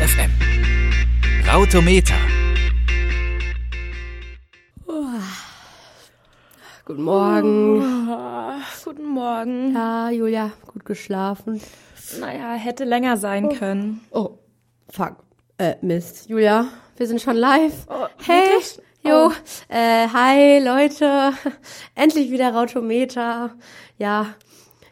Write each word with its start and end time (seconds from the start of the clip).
FM. 0.00 0.30
Rautometer. 1.46 2.14
Guten 6.86 7.02
Morgen. 7.04 8.08
Oh, 8.08 8.52
guten 8.84 9.04
Morgen. 9.06 9.74
Ja, 9.74 10.10
Julia, 10.10 10.50
gut 10.72 10.84
geschlafen. 10.84 11.60
Naja, 12.18 12.54
hätte 12.54 12.84
länger 12.84 13.16
sein 13.16 13.48
können. 13.50 14.00
Oh, 14.10 14.38
fuck. 14.88 15.16
Äh, 15.58 15.74
Mist. 15.82 16.28
Julia, 16.28 16.66
wir 16.96 17.06
sind 17.06 17.20
schon 17.20 17.36
live. 17.36 17.86
Oh, 17.88 18.06
hey, 18.26 18.48
wirklich? 18.48 18.80
jo, 19.04 19.26
Oh. 19.28 19.32
äh, 19.68 20.08
hi 20.08 20.58
Leute. 20.64 21.32
Endlich 21.94 22.30
wieder 22.32 22.52
Rautometer. 22.52 23.50
Ja, 23.98 24.34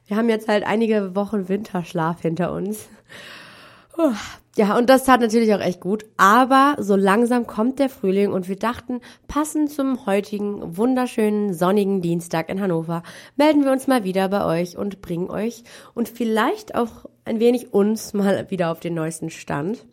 wir 0.06 0.16
haben 0.16 0.28
jetzt 0.28 0.46
halt 0.46 0.64
einige 0.64 1.16
Wochen 1.16 1.48
Winterschlaf 1.48 2.20
hinter 2.22 2.52
uns. 2.52 2.86
Ja, 4.58 4.76
und 4.76 4.90
das 4.90 5.04
tat 5.04 5.20
natürlich 5.20 5.54
auch 5.54 5.60
echt 5.60 5.78
gut. 5.78 6.04
Aber 6.16 6.74
so 6.80 6.96
langsam 6.96 7.46
kommt 7.46 7.78
der 7.78 7.88
Frühling 7.88 8.32
und 8.32 8.48
wir 8.48 8.56
dachten, 8.56 9.00
passend 9.28 9.70
zum 9.70 10.04
heutigen 10.04 10.76
wunderschönen 10.76 11.54
sonnigen 11.54 12.02
Dienstag 12.02 12.48
in 12.48 12.60
Hannover, 12.60 13.04
melden 13.36 13.64
wir 13.64 13.70
uns 13.70 13.86
mal 13.86 14.02
wieder 14.02 14.28
bei 14.28 14.44
euch 14.44 14.76
und 14.76 15.00
bringen 15.00 15.30
euch 15.30 15.62
und 15.94 16.08
vielleicht 16.08 16.74
auch 16.74 17.06
ein 17.24 17.38
wenig 17.38 17.72
uns 17.72 18.14
mal 18.14 18.50
wieder 18.50 18.72
auf 18.72 18.80
den 18.80 18.94
neuesten 18.94 19.30
Stand. 19.30 19.86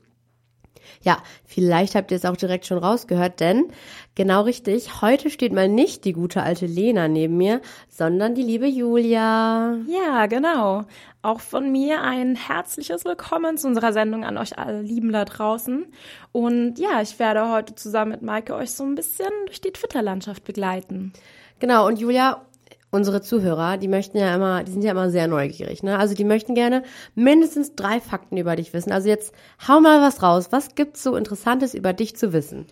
Ja, 1.04 1.20
vielleicht 1.44 1.94
habt 1.94 2.10
ihr 2.10 2.18
es 2.18 2.26
auch 2.26 2.36
direkt 2.36 2.66
schon 2.66 2.80
rausgehört, 2.80 3.41
denn 3.41 3.66
genau 4.16 4.42
richtig, 4.42 5.02
heute 5.02 5.30
steht 5.30 5.54
mal 5.54 5.68
nicht 5.68 6.05
die 6.05 6.14
gute 6.14 6.42
alte 6.42 6.66
Lena 6.66 7.08
neben 7.08 7.38
mir, 7.38 7.62
sondern 7.90 8.34
die 8.34 8.41
liebe 8.41 8.66
Julia. 8.66 9.77
Ja, 9.88 10.26
genau. 10.26 10.85
Auch 11.22 11.41
von 11.41 11.72
mir 11.72 12.02
ein 12.02 12.35
herzliches 12.35 13.05
Willkommen 13.05 13.57
zu 13.57 13.68
unserer 13.68 13.94
Sendung 13.94 14.24
an 14.24 14.38
euch 14.38 14.57
alle 14.57 14.82
Lieben 14.82 15.12
da 15.12 15.26
draußen. 15.26 15.85
Und 16.32 16.80
ja, 16.80 17.02
ich 17.02 17.20
werde 17.20 17.52
heute 17.52 17.76
zusammen 17.76 18.12
mit 18.12 18.22
Maike 18.22 18.55
euch 18.55 18.72
so 18.72 18.84
ein 18.84 18.96
bisschen 18.96 19.32
durch 19.46 19.62
die 19.62 19.72
Twitter-Landschaft 19.72 20.44
begleiten. 20.44 21.13
Genau, 21.60 21.88
und 21.88 22.00
Julia, 22.00 22.46
unsere 22.91 23.22
Zuhörer, 23.22 23.77
die 23.77 23.88
möchten 23.88 24.18
ja 24.18 24.34
immer, 24.34 24.63
die 24.63 24.72
sind 24.72 24.84
ja 24.84 24.91
immer 24.91 25.10
sehr 25.10 25.27
neugierig, 25.27 25.84
ne? 25.84 25.98
Also 25.98 26.16
die 26.16 26.24
möchten 26.24 26.55
gerne 26.55 26.84
mindestens 27.13 27.76
drei 27.76 28.00
Fakten 28.00 28.38
über 28.38 28.55
dich 28.55 28.74
wissen. 28.74 28.91
Also 28.91 29.10
jetzt 29.10 29.34
hau 29.68 29.82
mal 29.82 30.02
was 30.02 30.22
raus. 30.24 30.48
Was 30.52 30.76
gibt's 30.76 31.04
so 31.04 31.16
Interessantes 31.16 31.74
über 31.74 31.94
dich 31.94 32.16
zu 32.16 32.34
wissen? 32.34 32.68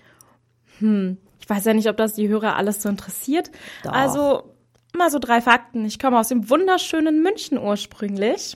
Ich 1.44 1.50
weiß 1.50 1.66
ja 1.66 1.74
nicht, 1.74 1.90
ob 1.90 1.98
das 1.98 2.14
die 2.14 2.30
Hörer 2.30 2.56
alles 2.56 2.82
so 2.82 2.88
interessiert. 2.88 3.52
Doch. 3.84 3.92
Also 3.92 4.54
mal 4.96 5.12
so 5.12 5.20
drei 5.20 5.42
Fakten. 5.42 5.84
Ich 5.84 6.00
komme 6.00 6.18
aus 6.18 6.30
dem 6.30 6.50
wunderschönen 6.50 7.22
München 7.22 7.58
ursprünglich. 7.58 8.56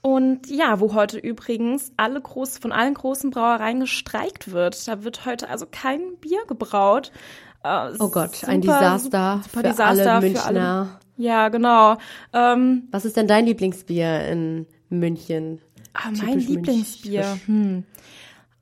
Und 0.00 0.48
ja, 0.48 0.80
wo 0.80 0.94
heute 0.94 1.18
übrigens 1.18 1.92
alle 1.98 2.22
groß, 2.22 2.56
von 2.56 2.72
allen 2.72 2.94
großen 2.94 3.30
Brauereien 3.30 3.80
gestreikt 3.80 4.50
wird. 4.50 4.88
Da 4.88 5.04
wird 5.04 5.26
heute 5.26 5.50
also 5.50 5.66
kein 5.70 6.16
Bier 6.22 6.40
gebraut. 6.48 7.12
Äh, 7.62 7.90
Oh 7.98 8.08
Gott, 8.08 8.34
super, 8.34 8.50
ein 8.50 8.62
Desaster 8.62 9.40
super 9.42 9.42
für 9.52 9.62
Desaster 9.62 9.84
alle 10.14 10.22
für 10.22 10.26
Münchner. 10.26 11.00
Ja, 11.18 11.50
genau. 11.50 11.98
Ähm, 12.32 12.88
Was 12.90 13.04
ist 13.04 13.18
denn 13.18 13.28
dein 13.28 13.44
Lieblingsbier 13.44 14.26
in 14.26 14.66
München? 14.88 15.60
ah, 15.92 16.08
mein 16.12 16.38
Typisch 16.38 16.48
Lieblingsbier. 16.48 17.38
Hm. 17.44 17.84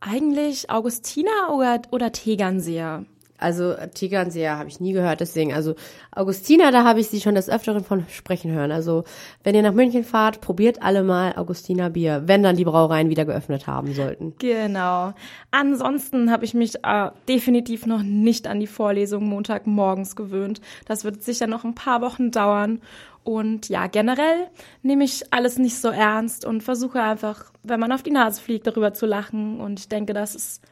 Eigentlich 0.01 0.71
Augustiner 0.71 1.55
oder, 1.55 1.81
oder 1.93 2.11
Tegernseer. 2.11 3.07
Also 3.41 3.75
Tegernseer 3.95 4.59
habe 4.59 4.69
ich 4.69 4.81
nie 4.81 4.93
gehört, 4.93 5.21
deswegen. 5.21 5.53
Also 5.53 5.75
Augustiner, 6.13 6.71
da 6.73 6.85
habe 6.85 7.01
ich 7.01 7.09
sie 7.09 7.21
schon 7.21 7.35
des 7.35 7.49
Öfteren 7.49 7.85
von 7.85 8.05
sprechen 8.09 8.53
hören. 8.53 8.73
Also 8.73 9.05
wenn 9.43 9.55
ihr 9.55 9.63
nach 9.63 9.73
München 9.73 10.05
fahrt, 10.05 10.41
probiert 10.41 10.83
alle 10.83 11.03
mal 11.03 11.35
Augustiner 11.37 11.91
Bier, 11.91 12.23
wenn 12.27 12.43
dann 12.43 12.57
die 12.57 12.65
Brauereien 12.65 13.09
wieder 13.09 13.25
geöffnet 13.25 13.67
haben 13.67 13.95
sollten. 13.95 14.34
Genau. 14.39 15.12
Ansonsten 15.50 16.31
habe 16.31 16.45
ich 16.45 16.55
mich 16.55 16.84
äh, 16.84 17.11
definitiv 17.29 17.87
noch 17.87 18.03
nicht 18.03 18.47
an 18.47 18.61
die 18.61 18.67
Vorlesung 18.67 19.25
Montagmorgens 19.25 20.17
gewöhnt. 20.17 20.61
Das 20.87 21.05
wird 21.05 21.23
sicher 21.23 21.47
noch 21.47 21.65
ein 21.65 21.75
paar 21.75 22.00
Wochen 22.03 22.31
dauern. 22.31 22.81
Und 23.23 23.69
ja, 23.69 23.87
generell 23.87 24.49
nehme 24.83 25.05
ich 25.05 25.33
alles 25.33 25.59
nicht 25.59 25.77
so 25.77 25.89
ernst 25.89 26.45
und 26.45 26.62
versuche 26.62 27.03
einfach, 27.03 27.53
wenn 27.62 27.81
man 27.81 27.93
auf 27.93 28.03
die 28.03 28.11
Nase 28.11 28.41
fliegt, 28.41 28.67
darüber 28.67 28.95
zu 28.95 29.06
lachen. 29.06 29.61
Und 29.61 29.79
ich 29.79 29.89
denke, 29.89 30.15
das 30.15 30.34
ist 30.34 30.62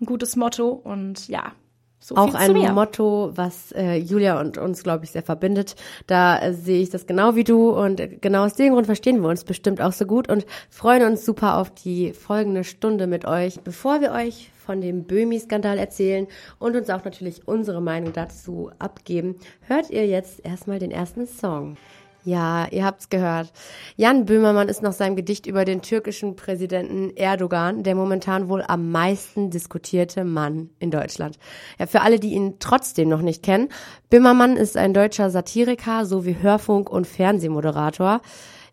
ein 0.00 0.06
gutes 0.06 0.36
Motto. 0.36 0.68
Und 0.68 1.28
ja, 1.28 1.52
so 2.00 2.16
Auch 2.16 2.34
ein. 2.34 2.74
Motto, 2.74 3.32
was 3.34 3.72
äh, 3.72 3.96
Julia 3.96 4.40
und 4.40 4.56
uns, 4.56 4.82
glaube 4.82 5.04
ich, 5.04 5.10
sehr 5.10 5.22
verbindet. 5.22 5.74
Da 6.06 6.40
äh, 6.40 6.54
sehe 6.54 6.80
ich 6.80 6.90
das 6.90 7.06
genau 7.06 7.34
wie 7.34 7.44
du 7.44 7.70
und 7.70 8.00
äh, 8.00 8.08
genau 8.08 8.44
aus 8.44 8.54
dem 8.54 8.72
Grund 8.72 8.86
verstehen 8.86 9.20
wir 9.20 9.28
uns 9.28 9.44
bestimmt 9.44 9.80
auch 9.80 9.92
so 9.92 10.06
gut 10.06 10.28
und 10.28 10.46
freuen 10.70 11.04
uns 11.04 11.24
super 11.24 11.56
auf 11.56 11.70
die 11.70 12.12
folgende 12.12 12.64
Stunde 12.64 13.06
mit 13.06 13.24
euch, 13.24 13.60
bevor 13.60 14.00
wir 14.00 14.12
euch 14.12 14.50
von 14.68 14.80
dem 14.80 15.04
Böhmi-Skandal 15.04 15.78
erzählen 15.78 16.26
und 16.58 16.76
uns 16.76 16.90
auch 16.90 17.04
natürlich 17.04 17.48
unsere 17.48 17.80
Meinung 17.80 18.12
dazu 18.12 18.70
abgeben. 18.78 19.36
Hört 19.62 19.90
ihr 19.90 20.06
jetzt 20.06 20.44
erstmal 20.44 20.78
den 20.78 20.90
ersten 20.90 21.26
Song. 21.26 21.76
Ja, 22.24 22.66
ihr 22.70 22.84
habt's 22.84 23.08
gehört. 23.08 23.52
Jan 23.96 24.26
Böhmermann 24.26 24.68
ist 24.68 24.82
nach 24.82 24.92
seinem 24.92 25.16
Gedicht 25.16 25.46
über 25.46 25.64
den 25.64 25.82
türkischen 25.82 26.36
Präsidenten 26.36 27.16
Erdogan 27.16 27.82
der 27.84 27.94
momentan 27.94 28.48
wohl 28.48 28.62
am 28.66 28.90
meisten 28.90 29.50
diskutierte 29.50 30.24
Mann 30.24 30.70
in 30.78 30.90
Deutschland. 30.90 31.38
Ja, 31.78 31.86
für 31.86 32.02
alle, 32.02 32.18
die 32.18 32.32
ihn 32.32 32.56
trotzdem 32.58 33.08
noch 33.08 33.22
nicht 33.22 33.42
kennen, 33.42 33.68
Böhmermann 34.10 34.56
ist 34.56 34.76
ein 34.76 34.94
deutscher 34.94 35.30
Satiriker 35.30 36.04
sowie 36.04 36.36
Hörfunk- 36.40 36.90
und 36.90 37.06
Fernsehmoderator. 37.06 38.20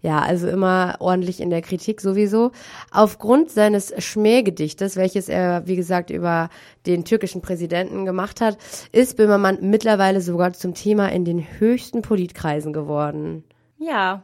Ja, 0.05 0.19
also 0.19 0.47
immer 0.47 0.97
ordentlich 0.99 1.41
in 1.41 1.49
der 1.49 1.63
Kritik 1.63 1.99
sowieso. 1.99 2.51
Aufgrund 2.91 3.49
seines 3.49 3.91
Schmähgedichtes, 3.97 4.97
welches 4.97 5.29
er, 5.29 5.65
wie 5.65 5.75
gesagt, 5.75 6.11
über 6.11 6.49
den 6.85 7.05
türkischen 7.05 7.41
Präsidenten 7.41 8.05
gemacht 8.05 8.39
hat, 8.39 8.59
ist 8.91 9.17
Böhmermann 9.17 9.57
mittlerweile 9.61 10.21
sogar 10.21 10.53
zum 10.53 10.75
Thema 10.75 11.11
in 11.11 11.25
den 11.25 11.43
höchsten 11.57 12.03
Politkreisen 12.03 12.71
geworden. 12.71 13.45
Ja, 13.79 14.21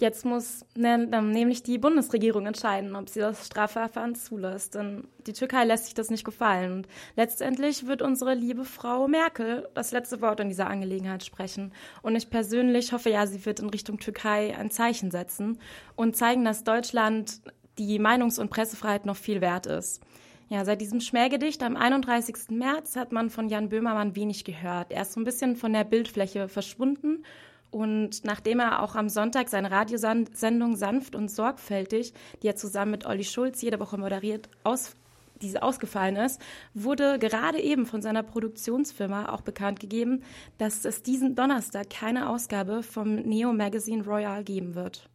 jetzt 0.00 0.24
muss 0.24 0.64
ne, 0.74 0.98
nämlich 0.98 1.62
die 1.62 1.78
Bundesregierung 1.78 2.46
entscheiden, 2.46 2.96
ob 2.96 3.08
sie 3.08 3.20
das 3.20 3.46
Strafverfahren 3.46 4.14
zulässt. 4.14 4.74
Denn 4.74 5.08
die 5.26 5.32
Türkei 5.32 5.64
lässt 5.64 5.84
sich 5.84 5.94
das 5.94 6.10
nicht 6.10 6.24
gefallen. 6.24 6.72
Und 6.72 6.88
letztendlich 7.16 7.86
wird 7.86 8.02
unsere 8.02 8.34
liebe 8.34 8.64
Frau 8.64 9.08
Merkel 9.08 9.68
das 9.74 9.92
letzte 9.92 10.20
Wort 10.20 10.40
in 10.40 10.48
dieser 10.48 10.68
Angelegenheit 10.68 11.24
sprechen. 11.24 11.72
Und 12.02 12.16
ich 12.16 12.30
persönlich 12.30 12.92
hoffe 12.92 13.10
ja, 13.10 13.26
sie 13.26 13.44
wird 13.46 13.60
in 13.60 13.70
Richtung 13.70 13.98
Türkei 13.98 14.56
ein 14.56 14.70
Zeichen 14.70 15.10
setzen 15.10 15.58
und 15.96 16.16
zeigen, 16.16 16.44
dass 16.44 16.64
Deutschland 16.64 17.40
die 17.78 17.98
Meinungs- 17.98 18.40
und 18.40 18.50
Pressefreiheit 18.50 19.06
noch 19.06 19.16
viel 19.16 19.40
wert 19.40 19.66
ist. 19.66 20.02
Ja, 20.48 20.64
seit 20.64 20.80
diesem 20.80 21.00
Schmähgedicht 21.00 21.62
am 21.62 21.76
31. 21.76 22.50
März 22.50 22.96
hat 22.96 23.12
man 23.12 23.30
von 23.30 23.48
Jan 23.48 23.68
Böhmermann 23.68 24.16
wenig 24.16 24.44
gehört. 24.44 24.90
Er 24.90 25.02
ist 25.02 25.12
so 25.12 25.20
ein 25.20 25.24
bisschen 25.24 25.54
von 25.54 25.72
der 25.72 25.84
Bildfläche 25.84 26.48
verschwunden. 26.48 27.24
Und 27.70 28.24
nachdem 28.24 28.60
er 28.60 28.82
auch 28.82 28.96
am 28.96 29.08
Sonntag 29.08 29.48
seine 29.48 29.70
Radiosendung 29.70 30.76
Sanft 30.76 31.14
und 31.14 31.30
Sorgfältig, 31.30 32.12
die 32.42 32.48
er 32.48 32.56
zusammen 32.56 32.90
mit 32.90 33.06
Olli 33.06 33.24
Schulz 33.24 33.62
jede 33.62 33.78
Woche 33.78 33.96
moderiert, 33.96 34.48
aus, 34.64 34.96
diese 35.40 35.62
ausgefallen 35.62 36.16
ist, 36.16 36.40
wurde 36.74 37.18
gerade 37.18 37.60
eben 37.60 37.86
von 37.86 38.02
seiner 38.02 38.22
Produktionsfirma 38.22 39.28
auch 39.28 39.42
bekannt 39.42 39.80
gegeben, 39.80 40.22
dass 40.58 40.84
es 40.84 41.02
diesen 41.02 41.36
Donnerstag 41.36 41.90
keine 41.90 42.28
Ausgabe 42.28 42.82
vom 42.82 43.14
Neo 43.14 43.52
Magazine 43.52 44.04
Royal 44.04 44.42
geben 44.42 44.74
wird. 44.74 45.08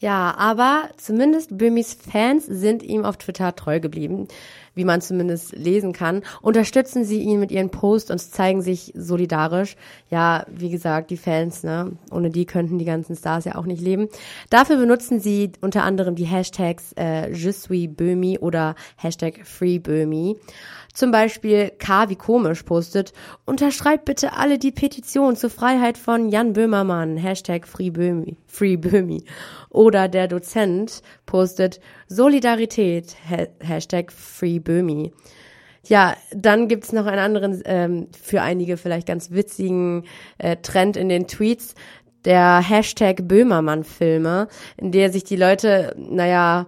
Ja, 0.00 0.36
aber 0.36 0.90
zumindest 0.96 1.58
Böhmis 1.58 1.94
Fans 1.94 2.46
sind 2.46 2.84
ihm 2.84 3.04
auf 3.04 3.16
Twitter 3.16 3.56
treu 3.56 3.80
geblieben, 3.80 4.28
wie 4.78 4.84
man 4.84 5.02
zumindest 5.02 5.54
lesen 5.54 5.92
kann. 5.92 6.22
Unterstützen 6.40 7.04
sie 7.04 7.20
ihn 7.20 7.40
mit 7.40 7.50
ihren 7.50 7.68
Posts 7.70 8.10
und 8.12 8.18
zeigen 8.20 8.62
sich 8.62 8.92
solidarisch. 8.96 9.76
Ja, 10.08 10.46
wie 10.48 10.70
gesagt, 10.70 11.10
die 11.10 11.16
Fans, 11.18 11.64
ne, 11.64 11.92
ohne 12.10 12.30
die 12.30 12.46
könnten 12.46 12.78
die 12.78 12.84
ganzen 12.86 13.16
Stars 13.16 13.44
ja 13.44 13.56
auch 13.56 13.66
nicht 13.66 13.82
leben. 13.82 14.08
Dafür 14.48 14.76
benutzen 14.78 15.20
sie 15.20 15.52
unter 15.60 15.82
anderem 15.82 16.14
die 16.14 16.24
Hashtags 16.24 16.94
äh, 16.96 17.30
Je 17.32 17.50
suis 17.52 17.88
Böhmi 17.94 18.38
oder 18.38 18.74
Hashtag 18.96 19.40
Free 19.44 19.78
Böhmi. 19.78 20.36
Zum 20.94 21.12
Beispiel 21.12 21.70
K 21.78 22.08
wie 22.08 22.16
komisch 22.16 22.64
postet, 22.64 23.12
unterschreibt 23.44 24.04
bitte 24.04 24.32
alle 24.32 24.58
die 24.58 24.72
Petition 24.72 25.36
zur 25.36 25.50
Freiheit 25.50 25.96
von 25.96 26.28
Jan 26.28 26.54
Böhmermann, 26.54 27.16
Hashtag 27.16 27.68
Free 27.68 27.90
Böhmi, 27.90 28.36
Free 28.46 28.76
Böhmi. 28.76 29.22
Oder 29.70 30.08
der 30.08 30.26
Dozent 30.26 31.02
postet 31.24 31.78
Solidarität, 32.08 33.16
Ha- 33.30 33.46
Hashtag 33.60 34.10
Free 34.10 34.58
Böhmi. 34.58 34.67
Ja, 35.86 36.14
dann 36.32 36.68
gibt's 36.68 36.92
noch 36.92 37.06
einen 37.06 37.18
anderen, 37.18 37.62
ähm, 37.64 38.08
für 38.20 38.42
einige 38.42 38.76
vielleicht 38.76 39.06
ganz 39.06 39.30
witzigen 39.30 40.04
äh, 40.38 40.56
Trend 40.56 40.96
in 40.96 41.08
den 41.08 41.26
Tweets, 41.26 41.74
der 42.24 42.58
Hashtag 42.58 43.26
Böhmermann-Filme, 43.26 44.48
in 44.76 44.92
der 44.92 45.10
sich 45.10 45.24
die 45.24 45.36
Leute, 45.36 45.94
naja, 45.96 46.66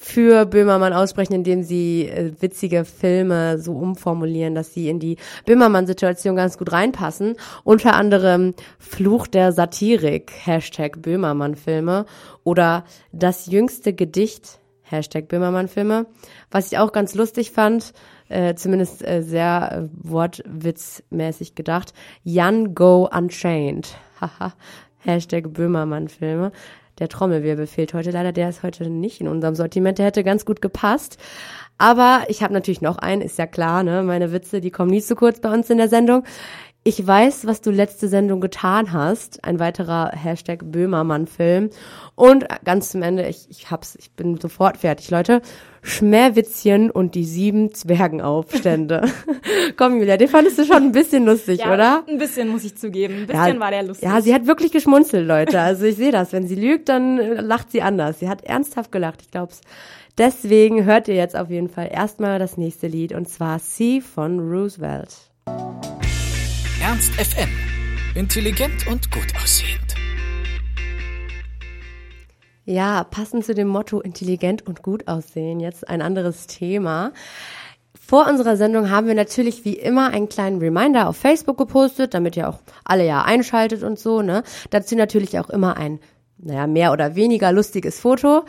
für 0.00 0.46
Böhmermann 0.46 0.92
aussprechen, 0.92 1.34
indem 1.34 1.62
sie 1.62 2.08
äh, 2.08 2.32
witzige 2.40 2.84
Filme 2.84 3.58
so 3.58 3.72
umformulieren, 3.72 4.54
dass 4.54 4.72
sie 4.72 4.88
in 4.88 5.00
die 5.00 5.16
Böhmermann-Situation 5.44 6.36
ganz 6.36 6.56
gut 6.56 6.72
reinpassen. 6.72 7.34
Unter 7.64 7.94
anderem 7.94 8.54
Fluch 8.78 9.26
der 9.26 9.52
Satirik, 9.52 10.32
Hashtag 10.44 11.02
Böhmermann-Filme 11.02 12.06
oder 12.44 12.84
Das 13.12 13.46
jüngste 13.46 13.92
Gedicht, 13.92 14.60
Hashtag 14.90 15.28
Böhmermann-Filme. 15.28 16.06
Was 16.50 16.70
ich 16.72 16.78
auch 16.78 16.92
ganz 16.92 17.14
lustig 17.14 17.50
fand, 17.50 17.92
äh, 18.28 18.54
zumindest 18.54 19.06
äh, 19.06 19.22
sehr 19.22 19.72
äh, 19.72 19.88
wortwitzmäßig 20.02 21.54
gedacht, 21.54 21.92
Jan 22.24 22.74
Go 22.74 23.08
Unchained. 23.12 23.96
Haha. 24.20 24.54
Hashtag 25.04 25.52
Böhmermann-Filme. 25.52 26.52
Der 26.98 27.08
Trommelwirbel 27.08 27.66
fehlt 27.66 27.94
heute 27.94 28.10
leider, 28.10 28.32
der 28.32 28.48
ist 28.48 28.64
heute 28.64 28.90
nicht 28.90 29.20
in 29.20 29.28
unserem 29.28 29.54
Sortiment, 29.54 29.98
der 29.98 30.06
hätte 30.06 30.24
ganz 30.24 30.44
gut 30.44 30.60
gepasst. 30.60 31.18
Aber 31.78 32.24
ich 32.26 32.42
habe 32.42 32.52
natürlich 32.52 32.82
noch 32.82 32.98
einen, 32.98 33.22
ist 33.22 33.38
ja 33.38 33.46
klar, 33.46 33.84
ne? 33.84 34.02
Meine 34.02 34.32
Witze, 34.32 34.60
die 34.60 34.72
kommen 34.72 34.90
nie 34.90 35.00
zu 35.00 35.14
kurz 35.14 35.40
bei 35.40 35.52
uns 35.52 35.70
in 35.70 35.78
der 35.78 35.88
Sendung. 35.88 36.24
Ich 36.84 37.06
weiß, 37.06 37.46
was 37.46 37.60
du 37.60 37.70
letzte 37.70 38.08
Sendung 38.08 38.40
getan 38.40 38.92
hast. 38.92 39.44
Ein 39.44 39.58
weiterer 39.58 40.10
Hashtag 40.14 40.60
Böhmermann-Film. 40.64 41.70
Und 42.14 42.46
ganz 42.64 42.90
zum 42.90 43.02
Ende, 43.02 43.28
ich, 43.28 43.46
ich 43.50 43.70
hab's, 43.70 43.96
ich 44.00 44.12
bin 44.12 44.40
sofort 44.40 44.78
fertig, 44.78 45.10
Leute. 45.10 45.42
Schmerwitzchen 45.82 46.90
und 46.90 47.14
die 47.14 47.24
sieben 47.24 47.74
Zwergenaufstände. 47.74 49.02
Komm, 49.76 49.98
Julia, 49.98 50.16
den 50.16 50.28
fandest 50.28 50.58
du 50.58 50.64
schon 50.64 50.84
ein 50.84 50.92
bisschen 50.92 51.26
lustig, 51.26 51.60
ja, 51.60 51.74
oder? 51.74 52.04
Ein 52.08 52.18
bisschen 52.18 52.48
muss 52.48 52.64
ich 52.64 52.76
zugeben. 52.76 53.14
Ein 53.14 53.26
bisschen 53.26 53.54
Ja, 53.54 53.60
war 53.60 53.70
der 53.70 53.82
lustig. 53.82 54.08
Ja, 54.08 54.20
sie 54.20 54.32
hat 54.32 54.46
wirklich 54.46 54.72
geschmunzelt, 54.72 55.26
Leute. 55.26 55.60
Also 55.60 55.84
ich 55.84 55.96
sehe 55.96 56.12
das. 56.12 56.32
Wenn 56.32 56.46
sie 56.46 56.54
lügt, 56.54 56.88
dann 56.88 57.18
äh, 57.18 57.40
lacht 57.40 57.70
sie 57.70 57.82
anders. 57.82 58.20
Sie 58.20 58.28
hat 58.28 58.44
ernsthaft 58.44 58.92
gelacht, 58.92 59.20
ich 59.22 59.30
glaub's. 59.30 59.60
Deswegen 60.16 60.84
hört 60.84 61.08
ihr 61.08 61.14
jetzt 61.14 61.36
auf 61.36 61.50
jeden 61.50 61.68
Fall 61.68 61.90
erstmal 61.92 62.38
das 62.38 62.56
nächste 62.56 62.86
Lied 62.86 63.12
und 63.12 63.28
zwar 63.28 63.58
Sie 63.58 64.00
von 64.00 64.40
Roosevelt. 64.40 65.14
Ernst 66.88 67.12
FM. 67.16 67.50
Intelligent 68.14 68.86
und 68.86 69.10
gut 69.10 69.34
aussehend. 69.42 69.94
Ja, 72.64 73.04
passend 73.04 73.44
zu 73.44 73.52
dem 73.52 73.68
Motto 73.68 74.00
intelligent 74.00 74.66
und 74.66 74.82
gut 74.82 75.06
aussehen, 75.06 75.60
jetzt 75.60 75.86
ein 75.86 76.00
anderes 76.00 76.46
Thema. 76.46 77.12
Vor 77.94 78.26
unserer 78.26 78.56
Sendung 78.56 78.88
haben 78.88 79.06
wir 79.06 79.14
natürlich 79.14 79.66
wie 79.66 79.74
immer 79.74 80.08
einen 80.14 80.30
kleinen 80.30 80.60
Reminder 80.60 81.10
auf 81.10 81.18
Facebook 81.18 81.58
gepostet, 81.58 82.14
damit 82.14 82.38
ihr 82.38 82.48
auch 82.48 82.60
alle 82.84 83.04
ja 83.04 83.20
einschaltet 83.22 83.82
und 83.82 83.98
so, 83.98 84.22
ne? 84.22 84.42
Dazu 84.70 84.96
natürlich 84.96 85.38
auch 85.38 85.50
immer 85.50 85.76
ein, 85.76 86.00
naja, 86.38 86.66
mehr 86.66 86.92
oder 86.92 87.14
weniger 87.16 87.52
lustiges 87.52 88.00
Foto. 88.00 88.46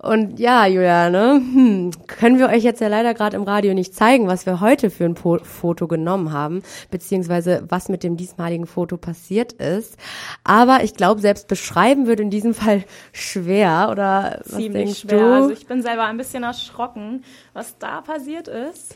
Und 0.00 0.38
ja, 0.38 0.64
Julia, 0.66 1.10
ne, 1.10 1.34
hm, 1.34 1.90
können 2.06 2.38
wir 2.38 2.48
euch 2.48 2.62
jetzt 2.62 2.80
ja 2.80 2.86
leider 2.86 3.14
gerade 3.14 3.36
im 3.36 3.42
Radio 3.42 3.74
nicht 3.74 3.94
zeigen, 3.94 4.28
was 4.28 4.46
wir 4.46 4.60
heute 4.60 4.90
für 4.90 5.04
ein 5.04 5.14
po 5.14 5.38
Foto 5.42 5.88
genommen 5.88 6.32
haben, 6.32 6.62
beziehungsweise 6.90 7.64
was 7.68 7.88
mit 7.88 8.04
dem 8.04 8.16
diesmaligen 8.16 8.66
Foto 8.66 8.96
passiert 8.96 9.54
ist. 9.54 9.96
Aber 10.44 10.84
ich 10.84 10.94
glaube, 10.94 11.20
selbst 11.20 11.48
beschreiben 11.48 12.06
würde 12.06 12.22
in 12.22 12.30
diesem 12.30 12.54
Fall 12.54 12.84
schwer, 13.12 13.88
oder 13.90 14.40
was 14.44 14.56
Ziemlich 14.56 14.72
denkst 14.72 15.00
schwer. 15.00 15.18
du? 15.18 15.34
Also 15.34 15.50
ich 15.50 15.66
bin 15.66 15.82
selber 15.82 16.04
ein 16.04 16.16
bisschen 16.16 16.44
erschrocken, 16.44 17.24
was 17.52 17.76
da 17.78 18.00
passiert 18.00 18.46
ist. 18.46 18.94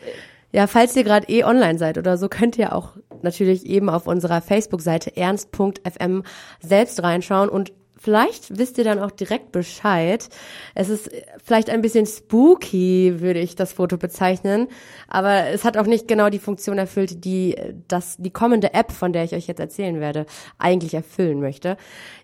Ja, 0.53 0.67
falls 0.67 0.95
ihr 0.95 1.03
gerade 1.03 1.29
eh 1.29 1.45
online 1.45 1.79
seid 1.79 1.99
oder 1.99 2.17
so, 2.17 2.29
könnt 2.29 2.59
ihr 2.59 2.75
auch 2.77 2.97
natürlich 3.23 3.67
eben 3.67 3.89
auf 3.89 4.07
unserer 4.07 4.43
Facebook-Seite 4.43 5.17
ernst.fm 5.17 6.23
selbst 6.61 7.03
reinschauen 7.03 7.49
und 7.49 7.73
vielleicht 8.03 8.59
wisst 8.59 8.79
ihr 8.79 8.85
dann 8.85 8.99
auch 8.99 9.11
direkt 9.11 9.53
Bescheid. 9.53 10.29
Es 10.75 10.89
ist 10.89 11.11
vielleicht 11.43 11.71
ein 11.71 11.83
bisschen 11.83 12.07
spooky, 12.07 13.21
würde 13.21 13.41
ich 13.41 13.55
das 13.57 13.73
Foto 13.73 13.97
bezeichnen, 13.97 14.69
aber 15.09 15.47
es 15.47 15.65
hat 15.65 15.77
auch 15.77 15.87
nicht 15.87 16.09
genau 16.09 16.29
die 16.29 16.39
Funktion 16.39 16.79
erfüllt, 16.79 17.25
die 17.25 17.57
das 17.89 18.17
die 18.19 18.31
kommende 18.31 18.75
App, 18.75 18.93
von 18.93 19.13
der 19.13 19.25
ich 19.25 19.35
euch 19.35 19.47
jetzt 19.47 19.61
erzählen 19.61 20.01
werde, 20.01 20.27
eigentlich 20.59 20.95
erfüllen 20.95 21.41
möchte. 21.41 21.77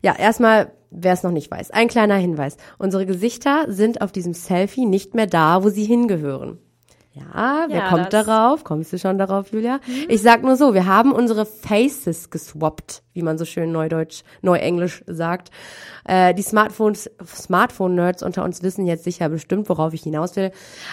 Ja, 0.02 0.14
erstmal 0.16 0.72
Wer 0.90 1.12
es 1.12 1.22
noch 1.22 1.32
nicht 1.32 1.50
weiß, 1.50 1.70
ein 1.70 1.88
kleiner 1.88 2.14
Hinweis. 2.14 2.56
Unsere 2.78 3.04
Gesichter 3.04 3.66
sind 3.68 4.00
auf 4.00 4.10
diesem 4.10 4.32
Selfie 4.32 4.86
nicht 4.86 5.14
mehr 5.14 5.26
da, 5.26 5.62
wo 5.62 5.68
sie 5.68 5.84
hingehören. 5.84 6.58
Ja, 7.12 7.66
wer 7.68 7.78
Ja, 7.78 7.88
kommt 7.88 8.12
darauf? 8.12 8.64
Kommst 8.64 8.92
du 8.92 8.98
schon 8.98 9.18
darauf, 9.18 9.52
Julia? 9.52 9.80
Ich 10.08 10.22
sag 10.22 10.42
nur 10.42 10.56
so, 10.56 10.72
wir 10.72 10.86
haben 10.86 11.12
unsere 11.12 11.46
Faces 11.46 12.30
geswappt, 12.30 13.02
wie 13.18 13.22
man 13.22 13.36
so 13.36 13.44
schön 13.44 13.72
neudeutsch, 13.72 14.22
neuenglisch 14.42 15.02
sagt. 15.06 15.50
Äh, 16.04 16.32
die 16.34 16.42
Smartphones, 16.42 17.10
Smartphone-Nerds 17.26 18.22
unter 18.22 18.44
uns 18.44 18.62
wissen 18.62 18.86
jetzt 18.86 19.04
sicher 19.04 19.28
bestimmt, 19.28 19.68
worauf 19.68 19.92
ich 19.92 20.02
hinaus 20.02 20.36
will. 20.36 20.52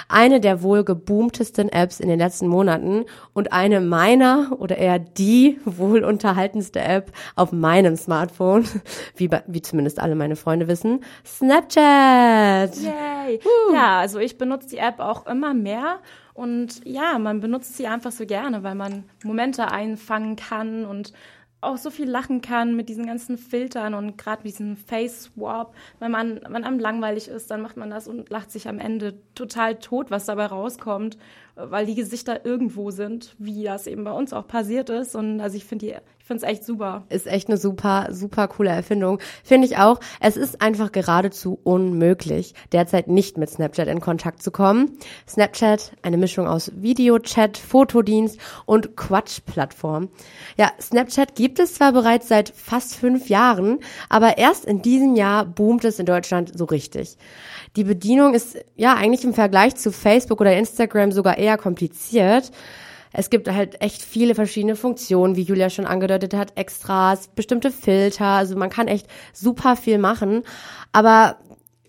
Eine 0.10 0.42
der 0.42 0.64
wohl 0.64 0.84
geboomtesten 0.84 1.70
Apps 1.70 2.00
in 2.00 2.10
den 2.10 2.18
letzten 2.18 2.48
Monaten 2.48 3.06
und 3.34 3.54
eine 3.54 3.80
meiner 3.80 4.58
oder 4.58 4.78
eher 4.78 4.98
die 4.98 5.60
wohl 5.66 6.04
unterhaltenste 6.04 6.82
App 6.82 7.12
auf 7.36 7.52
meinem 7.52 7.96
Smartphone, 7.96 8.66
wie, 9.16 9.30
wie 9.46 9.62
zumindest 9.62 10.00
alle 10.00 10.16
meine 10.16 10.36
Freunde 10.36 10.68
wissen, 10.68 11.04
Snapchat. 11.24 12.76
Yay! 12.76 13.40
Ja, 13.72 14.00
also 14.00 14.18
ich 14.18 14.38
benutze 14.38 14.70
die 14.70 14.78
App 14.78 15.00
auch 15.00 15.28
immer 15.28 15.54
mehr 15.54 16.00
und 16.36 16.84
ja, 16.84 17.18
man 17.18 17.40
benutzt 17.40 17.78
sie 17.78 17.88
einfach 17.88 18.12
so 18.12 18.26
gerne, 18.26 18.62
weil 18.62 18.76
man 18.76 19.06
Momente 19.24 19.72
einfangen 19.72 20.36
kann 20.36 20.86
und 20.86 21.14
auch 21.66 21.78
so 21.78 21.90
viel 21.90 22.10
lachen 22.10 22.42
kann 22.42 22.76
mit 22.76 22.90
diesen 22.90 23.06
ganzen 23.06 23.38
Filtern 23.38 23.94
und 23.94 24.18
gerade 24.18 24.44
diesem 24.44 24.78
Face 24.78 25.24
Swap. 25.24 25.76
Wenn 26.00 26.12
man, 26.12 26.40
wenn 26.48 26.64
einem 26.64 26.80
langweilig 26.80 27.28
ist, 27.28 27.52
dann 27.52 27.62
macht 27.62 27.78
man 27.78 27.90
das 27.90 28.08
und 28.08 28.30
lacht 28.30 28.52
sich 28.52 28.68
am 28.68 28.80
Ende 28.80 29.16
total 29.34 29.76
tot, 29.76 30.12
was 30.12 30.26
dabei 30.26 30.46
rauskommt, 30.46 31.18
weil 31.56 31.86
die 31.86 31.96
Gesichter 31.96 32.46
irgendwo 32.46 32.92
sind, 32.92 33.36
wie 33.38 33.64
das 33.64 33.88
eben 33.88 34.04
bei 34.04 34.12
uns 34.12 34.34
auch 34.34 34.48
passiert 34.48 34.90
ist. 34.90 35.16
Und 35.16 35.42
also 35.42 35.58
ich 35.58 35.66
finde 35.66 35.86
die, 35.86 35.96
ich 36.26 36.28
finde 36.28 36.44
es 36.44 36.52
echt 36.52 36.64
super. 36.66 37.04
ist 37.10 37.28
echt 37.28 37.50
eine 37.50 37.58
super, 37.58 38.08
super 38.10 38.48
coole 38.48 38.72
Erfindung. 38.72 39.20
Finde 39.44 39.68
ich 39.68 39.78
auch. 39.78 40.00
Es 40.20 40.38
ist 40.38 40.60
einfach 40.60 40.92
geradezu 40.92 41.60
unmöglich, 41.64 42.56
derzeit 42.72 43.08
nicht 43.08 43.38
mit 43.38 43.52
Snapchat 43.52 43.88
in 43.88 44.02
Kontakt 44.02 44.42
zu 44.42 44.50
kommen. 44.50 44.98
Snapchat, 45.28 45.92
eine 46.02 46.18
Mischung 46.18 46.48
aus 46.48 46.72
Videochat, 46.78 47.60
Fotodienst 47.60 48.40
und 48.66 48.98
Quatschplattform. 48.98 50.10
Ja, 50.58 50.72
Snapchat 50.82 51.36
gibt 51.36 51.60
es 51.60 51.76
zwar 51.76 51.92
bereits 51.92 52.28
seit 52.28 52.50
fast 52.50 52.96
fünf 52.96 53.30
Jahren, 53.30 53.78
aber 54.10 54.40
erst 54.40 54.66
in 54.66 54.82
diesem 54.82 55.16
Jahr 55.16 55.46
boomt 55.46 55.86
es 55.86 56.00
in 56.00 56.08
Deutschland 56.08 56.58
so 56.58 56.66
richtig. 56.66 57.18
Die 57.76 57.84
Bedienung 57.84 58.34
ist 58.34 58.58
ja 58.76 58.96
eigentlich 58.96 59.26
im 59.26 59.36
Vergleich 59.36 59.76
zu 59.76 59.92
Facebook 59.92 60.42
oder 60.42 60.58
Instagram 60.58 61.12
sogar 61.12 61.38
eher 61.38 61.60
kompliziert. 61.60 62.52
Es 63.18 63.30
gibt 63.30 63.50
halt 63.50 63.82
echt 63.82 64.02
viele 64.02 64.36
verschiedene 64.36 64.76
Funktionen, 64.76 65.36
wie 65.36 65.44
Julia 65.44 65.70
schon 65.70 65.86
angedeutet 65.86 66.34
hat, 66.34 66.58
Extras, 66.58 67.30
bestimmte 67.30 67.72
Filter, 67.72 68.26
also 68.26 68.58
man 68.58 68.70
kann 68.70 68.88
echt 68.88 69.08
super 69.32 69.76
viel 69.76 69.98
machen. 69.98 70.44
Aber 70.92 71.38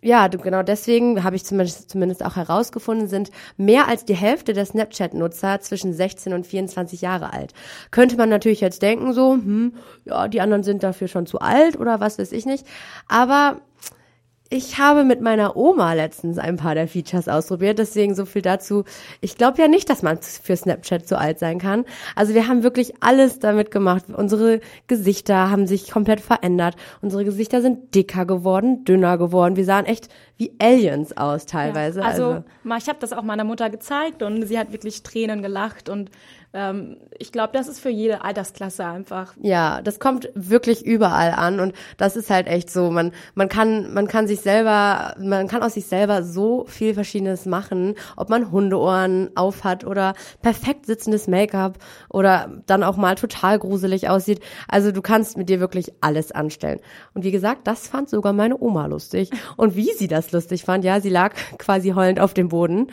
ja, 0.03 0.29
genau 0.29 0.63
deswegen 0.63 1.25
habe 1.25 1.35
ich 1.35 1.45
zumindest, 1.45 1.91
zumindest 1.91 2.25
auch 2.25 2.37
herausgefunden, 2.37 3.09
sind 3.09 3.31
mehr 3.57 3.89
als 3.89 4.05
die 4.05 4.15
Hälfte 4.15 4.53
der 4.53 4.65
Snapchat-Nutzer 4.67 5.61
zwischen 5.61 5.93
16 5.93 6.33
und 6.33 6.47
24 6.47 7.01
Jahre 7.01 7.33
alt. 7.33 7.55
Könnte 7.91 8.17
man 8.17 8.29
natürlich 8.29 8.61
jetzt 8.61 8.83
denken, 8.83 9.13
so, 9.13 9.33
hm, 9.33 9.75
ja, 10.05 10.29
die 10.29 10.41
anderen 10.41 10.63
sind 10.63 10.85
dafür 10.85 11.09
schon 11.09 11.27
zu 11.27 11.41
alt 11.41 11.77
oder 11.77 11.99
was 11.99 12.21
weiß 12.21 12.31
ich 12.31 12.47
nicht. 12.47 12.65
Aber 13.09 13.57
ich 14.49 14.79
habe 14.79 15.05
mit 15.05 15.21
meiner 15.21 15.57
Oma 15.57 15.95
letztens 15.95 16.39
ein 16.39 16.57
paar 16.57 16.75
der 16.75 16.87
Features 16.87 17.29
ausprobiert, 17.29 17.79
deswegen 17.79 18.15
so 18.15 18.25
viel 18.25 18.43
dazu. 18.43 18.85
Ich 19.21 19.37
glaube 19.37 19.61
ja 19.61 19.69
nicht, 19.69 19.91
dass 19.91 20.03
man 20.03 20.19
für 20.21 20.57
Snapchat 20.57 21.09
so 21.09 21.17
alt 21.17 21.39
sein 21.39 21.59
kann. 21.59 21.85
Also 22.15 22.35
wir 22.35 22.47
haben 22.47 22.63
wirklich 22.63 22.95
alles 23.01 23.41
damit 23.41 23.71
gemacht. 23.71 24.05
Unsere 24.15 24.61
Gesichter 24.87 25.51
haben 25.51 25.67
sich 25.67 25.91
komplett 25.91 26.21
verändert. 26.21 26.77
Unsere 27.03 27.25
Gesichter 27.25 27.61
sind 27.61 27.95
dicker 27.95 28.25
geworden, 28.25 28.85
dünner 28.85 29.19
geworden. 29.19 29.57
Wir 29.57 29.65
sahen 29.65 29.85
echt 29.85 30.09
wie 30.37 30.53
Aliens 30.61 31.17
aus 31.17 31.47
teilweise. 31.47 32.01
Ja, 32.01 32.07
also, 32.07 32.45
mal, 32.63 32.79
ich 32.79 32.89
habe 32.89 32.99
das 33.01 33.13
auch 33.13 33.23
meiner 33.23 33.45
Mutter 33.45 33.71
gezeigt 33.71 34.23
und 34.23 34.47
sie 34.47 34.59
hat 34.59 34.73
wirklich 34.73 35.03
Tränen 35.03 35.43
gelacht 35.43 35.89
und 35.89 36.11
ähm, 36.57 36.97
ich 37.19 37.33
glaube, 37.33 37.53
das 37.53 37.69
ist 37.69 37.81
für 37.81 37.91
jede 37.91 38.25
Altersklasse 38.25 38.85
einfach. 38.85 39.35
Ja, 39.41 39.83
das 39.83 40.01
kommt 40.01 40.31
wirklich 40.35 40.85
überall 40.85 41.33
an 41.33 41.61
und 41.61 41.75
das 41.99 42.17
ist 42.17 42.31
halt 42.31 42.47
echt 42.47 42.71
so. 42.71 42.91
Man, 42.91 43.13
man 43.35 43.49
kann, 43.49 43.93
man 43.93 44.09
kann 44.09 44.27
sich 44.27 44.41
selber, 44.41 45.15
man 45.19 45.49
kann 45.49 45.63
aus 45.63 45.75
sich 45.75 45.87
selber 45.87 46.23
so 46.23 46.65
viel 46.67 46.95
Verschiedenes 46.95 47.45
machen, 47.45 47.95
ob 48.17 48.31
man 48.31 48.51
Hundeohren 48.51 49.31
aufhat 49.37 49.85
oder 49.85 50.15
perfekt 50.41 50.87
sitzendes 50.87 51.29
Make-up 51.29 51.79
oder 52.09 52.51
dann 52.67 52.83
auch 52.83 52.97
mal 52.97 53.17
total 53.17 53.59
gruselig 53.59 54.09
aussieht. 54.09 54.41
Also 54.67 54.93
du 54.93 55.03
kannst 55.03 55.37
mit 55.37 55.51
dir 55.51 55.61
wirklich 55.61 55.93
alles 56.01 56.33
anstellen. 56.33 56.81
Und 57.13 57.25
wie 57.25 57.33
gesagt, 57.33 57.67
das 57.67 57.87
fand 57.87 58.09
sogar 58.09 58.33
meine 58.33 58.59
Oma 58.59 58.87
lustig. 58.87 59.31
Und 59.57 59.77
wie 59.77 59.93
sie 59.93 60.09
das 60.09 60.33
lustig 60.33 60.65
fand, 60.65 60.85
ja, 60.85 61.01
sie 61.01 61.11
lag 61.11 61.35
quasi 61.59 61.91
heulend 61.91 62.19
auf 62.19 62.33
dem 62.33 62.49
Boden. 62.49 62.91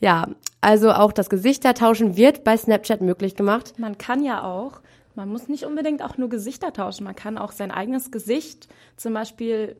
Ja, 0.00 0.26
also 0.62 0.92
auch 0.92 1.12
das 1.12 1.28
Gesichtertauschen 1.28 2.16
wird 2.16 2.44
bei 2.44 2.56
Snapchat 2.56 3.02
möglich 3.02 3.34
gemacht. 3.34 3.74
Man 3.78 3.98
kann 3.98 4.24
ja 4.24 4.44
auch, 4.44 4.80
man 5.14 5.28
muss 5.28 5.48
nicht 5.48 5.66
unbedingt 5.66 6.02
auch 6.02 6.16
nur 6.16 6.30
Gesichter 6.30 6.72
tauschen, 6.72 7.04
man 7.04 7.16
kann 7.16 7.36
auch 7.36 7.52
sein 7.52 7.70
eigenes 7.70 8.10
Gesicht 8.10 8.68
zum 8.96 9.12
Beispiel 9.12 9.76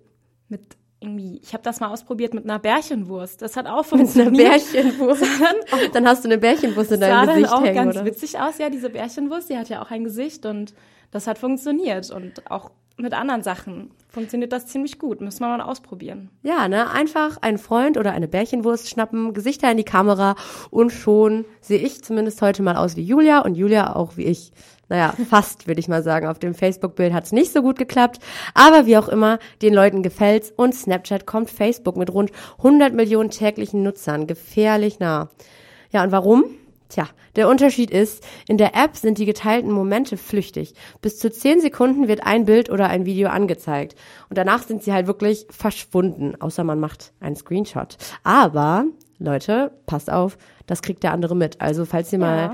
mit 0.49 0.77
irgendwie, 1.01 1.41
ich 1.43 1.53
habe 1.53 1.63
das 1.63 1.81
mal 1.81 1.89
ausprobiert 1.89 2.35
mit 2.35 2.45
einer 2.45 2.59
Bärchenwurst. 2.59 3.43
Das 3.43 3.57
hat 3.57 3.67
auch 3.67 3.85
funktioniert. 3.85 4.49
Bärchenwurst. 4.51 5.25
Dann 5.93 6.07
hast 6.07 6.25
du 6.25 6.29
eine 6.29 6.39
Bärchenwurst 6.39 6.93
in 6.93 7.01
Das 7.01 7.09
sah 7.09 7.17
deinem 7.17 7.27
dann 7.27 7.37
Gesicht 7.37 7.55
auch 7.55 7.63
hängen, 7.65 7.75
ganz 7.75 7.97
oder? 7.97 8.05
witzig 8.05 8.39
aus, 8.39 8.59
ja, 8.59 8.71
diese 8.71 8.91
Bärchenwurst, 8.91 9.51
die 9.51 9.59
hat 9.59 9.69
ja 9.69 9.83
auch 9.83 9.91
ein 9.91 10.05
Gesicht 10.05 10.47
und 10.47 10.75
das 11.11 11.27
hat 11.27 11.39
funktioniert 11.39 12.11
und 12.11 12.51
auch 12.51 12.71
mit 12.97 13.15
anderen 13.15 13.43
Sachen 13.43 13.91
funktioniert 14.09 14.53
das 14.53 14.67
ziemlich 14.67 14.99
gut. 14.99 15.21
Müssen 15.21 15.41
wir 15.41 15.49
mal 15.49 15.61
ausprobieren. 15.61 16.31
Ja, 16.43 16.69
ne? 16.69 16.91
Einfach 16.91 17.39
einen 17.41 17.59
Freund 17.59 17.97
oder 17.97 18.13
eine 18.13 18.29
Bärchenwurst 18.29 18.89
schnappen, 18.89 19.33
Gesichter 19.33 19.71
in 19.71 19.77
die 19.77 19.85
Kamera 19.85 20.37
und 20.71 20.91
schon 20.91 21.45
sehe 21.61 21.79
ich 21.79 22.05
zumindest 22.05 22.43
heute 22.43 22.63
mal 22.63 22.77
aus 22.77 22.97
wie 22.97 23.03
Julia 23.03 23.41
und 23.41 23.55
Julia 23.55 23.97
auch 23.97 24.17
wie 24.17 24.25
ich. 24.25 24.53
Naja, 24.89 25.15
fast, 25.31 25.67
würde 25.67 25.81
ich 25.81 25.89
mal 25.89 26.03
sagen. 26.03 26.27
Auf 26.27 26.39
dem 26.39 26.55
Facebook-Bild 26.55 27.13
hat 27.13 27.25
es 27.25 27.33
nicht 27.33 27.53
so 27.53 27.63
gut 27.63 27.79
geklappt. 27.79 28.19
Aber 28.55 28.87
wie 28.87 28.99
auch 28.99 29.09
immer, 29.09 29.39
den 29.63 29.73
Leuten 29.73 30.03
gefällt's 30.03 30.53
und 30.55 30.75
Snapchat 30.75 31.27
kommt 31.27 31.51
Facebook 31.51 31.97
mit 31.97 32.13
rund 32.13 32.31
100 32.59 32.93
Millionen 32.93 33.31
täglichen 33.31 33.83
Nutzern 33.83 34.27
gefährlich 34.27 34.99
nah. 34.99 35.31
Ja, 35.91 36.05
und 36.05 36.13
warum? 36.13 36.45
Tja, 36.93 37.09
der 37.37 37.49
Unterschied 37.49 37.91
ist, 37.91 38.23
in 38.47 38.59
der 38.59 38.75
App 38.77 38.97
sind 38.97 39.17
die 39.17 39.25
geteilten 39.25 39.73
Momente 39.73 40.19
flüchtig. 40.19 40.75
Bis 41.01 41.19
zu 41.19 41.31
10 41.31 41.63
Sekunden 41.63 42.07
wird 42.07 42.27
ein 42.27 42.45
Bild 42.45 42.69
oder 42.69 42.89
ein 42.89 43.07
Video 43.07 43.31
angezeigt. 43.31 43.97
Und 44.29 44.37
danach 44.37 44.63
sind 44.63 44.83
sie 44.83 44.93
halt 44.93 45.07
wirklich 45.07 45.47
verschwunden, 45.49 46.35
außer 46.39 46.65
man 46.65 46.81
macht 46.81 47.15
einen 47.19 47.35
Screenshot. 47.35 47.97
Aber, 48.25 48.85
Leute, 49.19 49.73
passt 49.87 50.13
auf, 50.13 50.37
das 50.67 50.83
kriegt 50.83 51.03
der 51.03 51.13
andere 51.13 51.35
mit. 51.35 51.63
Also, 51.63 51.87
falls 51.87 52.13
ihr 52.13 52.19
ja. 52.19 52.27
mal 52.27 52.53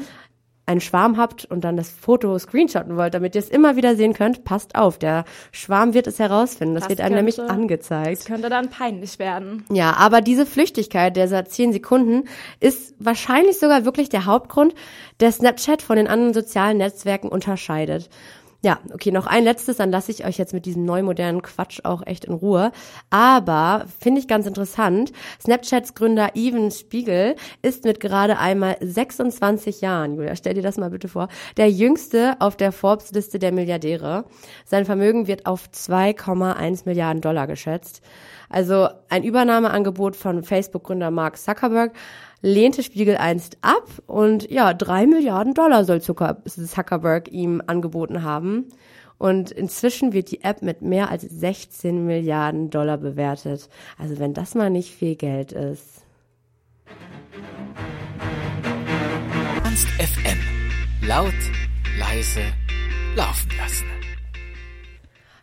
einen 0.68 0.80
Schwarm 0.80 1.16
habt 1.16 1.46
und 1.46 1.62
dann 1.64 1.76
das 1.76 1.90
Foto 1.90 2.38
screenshotten 2.38 2.96
wollt, 2.96 3.14
damit 3.14 3.34
ihr 3.34 3.40
es 3.40 3.48
immer 3.48 3.76
wieder 3.76 3.96
sehen 3.96 4.12
könnt, 4.12 4.44
passt 4.44 4.75
auf. 4.75 4.98
Der 4.98 5.25
Schwarm 5.50 5.94
wird 5.94 6.06
es 6.06 6.18
herausfinden. 6.18 6.75
Das, 6.75 6.84
das 6.84 6.90
wird 6.90 7.00
einem 7.00 7.16
nämlich 7.16 7.40
angezeigt. 7.40 8.20
Das 8.20 8.25
könnte 8.26 8.50
dann 8.50 8.68
peinlich 8.68 9.18
werden. 9.18 9.64
Ja, 9.72 9.94
aber 9.94 10.20
diese 10.20 10.46
Flüchtigkeit 10.46 11.16
dieser 11.16 11.46
zehn 11.46 11.72
Sekunden 11.72 12.28
ist 12.60 12.94
wahrscheinlich 12.98 13.58
sogar 13.58 13.84
wirklich 13.84 14.10
der 14.10 14.26
Hauptgrund, 14.26 14.75
der 15.20 15.32
Snapchat 15.32 15.80
von 15.82 15.96
den 15.96 16.06
anderen 16.06 16.34
sozialen 16.34 16.76
Netzwerken 16.76 17.28
unterscheidet. 17.28 18.10
Ja, 18.61 18.81
okay, 18.93 19.12
noch 19.12 19.29
ein 19.29 19.45
letztes, 19.45 19.77
dann 19.77 19.93
lasse 19.93 20.11
ich 20.11 20.27
euch 20.27 20.37
jetzt 20.37 20.53
mit 20.53 20.67
diesem 20.67 20.85
neu 20.85 21.05
modernen 21.05 21.43
Quatsch 21.43 21.79
auch 21.85 22.05
echt 22.05 22.25
in 22.25 22.33
Ruhe. 22.35 22.73
Aber 23.09 23.87
finde 24.00 24.21
ich 24.21 24.27
ganz 24.27 24.49
interessant, 24.49 25.12
Snapchats 25.41 25.95
Gründer 25.95 26.31
Even 26.35 26.73
Spiegel 26.73 27.37
ist 27.62 27.85
mit 27.85 28.00
gerade 28.00 28.37
einmal 28.37 28.77
26 28.81 29.81
Jahren, 29.81 30.17
Julia, 30.17 30.35
stell 30.35 30.55
dir 30.55 30.62
das 30.62 30.77
mal 30.77 30.91
bitte 30.91 31.07
vor, 31.07 31.29
der 31.57 31.71
jüngste 31.71 32.35
auf 32.41 32.57
der 32.57 32.73
Forbes-Liste 32.73 33.38
der 33.38 33.53
Milliardäre. 33.53 34.25
Sein 34.65 34.85
Vermögen 34.85 35.29
wird 35.29 35.47
auf 35.47 35.69
2,1 35.73 36.83
Milliarden 36.85 37.21
Dollar 37.23 37.47
geschätzt. 37.47 38.03
Also 38.49 38.88
ein 39.09 39.23
Übernahmeangebot 39.23 40.17
von 40.17 40.43
Facebook-Gründer 40.43 41.12
Mark 41.12 41.37
Zuckerberg 41.37 41.93
lehnte 42.40 42.83
Spiegel 42.83 43.16
einst 43.16 43.59
ab 43.62 43.88
und 44.07 44.50
ja, 44.50 44.75
drei 44.75 45.07
Milliarden 45.07 45.54
Dollar 45.54 45.85
soll 45.85 46.00
Zuckerberg 46.00 47.30
ihm 47.33 47.62
angeboten 47.66 48.23
haben. 48.23 48.66
Und 49.18 49.50
inzwischen 49.50 50.12
wird 50.12 50.30
die 50.30 50.45
App 50.45 50.62
mit 50.62 50.80
mehr 50.80 51.11
als 51.11 51.23
16 51.23 52.07
Milliarden 52.07 52.71
Dollar 52.71 52.99
bewertet. 52.99 53.68
Also 53.99 54.21
wenn 54.21 54.33
das 54.33 54.54
mal 54.54 54.71
nicht 54.71 54.95
viel 54.95 55.16
Geld 55.16 55.50
ist. 55.50 56.04
Ernst 59.64 59.88
FM. 59.88 60.38
Laut, 61.04 61.35
leise, 61.99 62.42
laufen 63.16 63.50
lassen. 63.59 63.87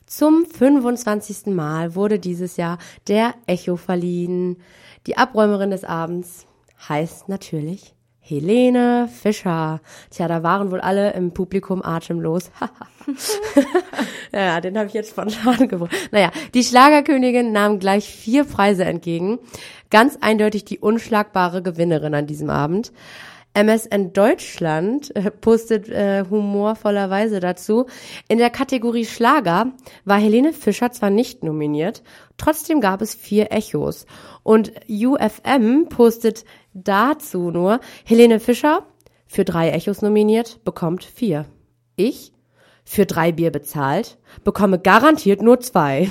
Zum 0.06 0.46
25. 0.46 1.48
Mal 1.48 1.96
wurde 1.96 2.20
dieses 2.20 2.56
Jahr 2.56 2.78
der 3.10 3.34
Echo 3.46 3.75
verliehen. 3.75 4.58
Die 5.06 5.18
Abräumerin 5.18 5.72
des 5.72 5.84
Abends 5.84 6.48
heißt 6.89 7.30
natürlich 7.30 7.96
Helene 8.20 9.08
Fischer. 9.08 9.82
Tja, 10.10 10.27
da 10.27 10.42
waren 10.42 10.72
wohl 10.72 10.82
alle 10.82 11.13
im 11.13 11.32
Publikum 11.32 11.84
atemlos. 11.84 12.50
ja, 14.34 14.60
den 14.62 14.77
habe 14.77 14.88
ich 14.88 14.94
jetzt 14.94 15.12
spontan 15.12 15.68
gebracht. 15.68 15.96
Naja, 16.12 16.32
die 16.56 16.63
Schlagerkönigin 16.63 17.51
nahm 17.51 17.77
gleich 17.77 18.06
vier 18.06 18.44
Preise 18.44 18.86
entgegen. 18.86 19.38
Ganz 19.92 20.18
eindeutig 20.22 20.65
die 20.65 20.80
unschlagbare 20.80 21.62
Gewinnerin 21.62 22.15
an 22.15 22.25
diesem 22.25 22.50
Abend. 22.50 22.92
MSN 23.56 24.14
Deutschland 24.14 25.16
äh, 25.16 25.32
postet 25.32 25.90
äh, 25.90 26.26
humorvollerweise 26.30 27.40
dazu. 27.40 27.86
In 28.28 28.38
der 28.38 28.50
Kategorie 28.50 29.06
Schlager 29.06 29.72
war 30.04 30.18
Helene 30.20 30.54
Fischer 30.54 30.92
zwar 30.92 31.10
nicht 31.10 31.44
nominiert, 31.44 32.04
trotzdem 32.38 32.82
gab 32.82 33.02
es 33.02 33.16
vier 33.16 33.52
Echos. 33.52 34.06
Und 34.44 34.74
UFM 34.90 35.88
postet 35.90 36.46
dazu 36.74 37.50
nur, 37.52 37.80
Helene 38.04 38.40
Fischer 38.40 38.86
für 39.26 39.46
drei 39.46 39.72
Echos 39.72 40.02
nominiert, 40.02 40.64
bekommt 40.64 41.04
vier. 41.04 41.46
Ich 41.96 42.34
für 42.84 43.06
drei 43.06 43.32
Bier 43.32 43.52
bezahlt, 43.52 44.18
bekomme 44.44 44.80
garantiert 44.80 45.42
nur 45.42 45.60
zwei. 45.60 46.10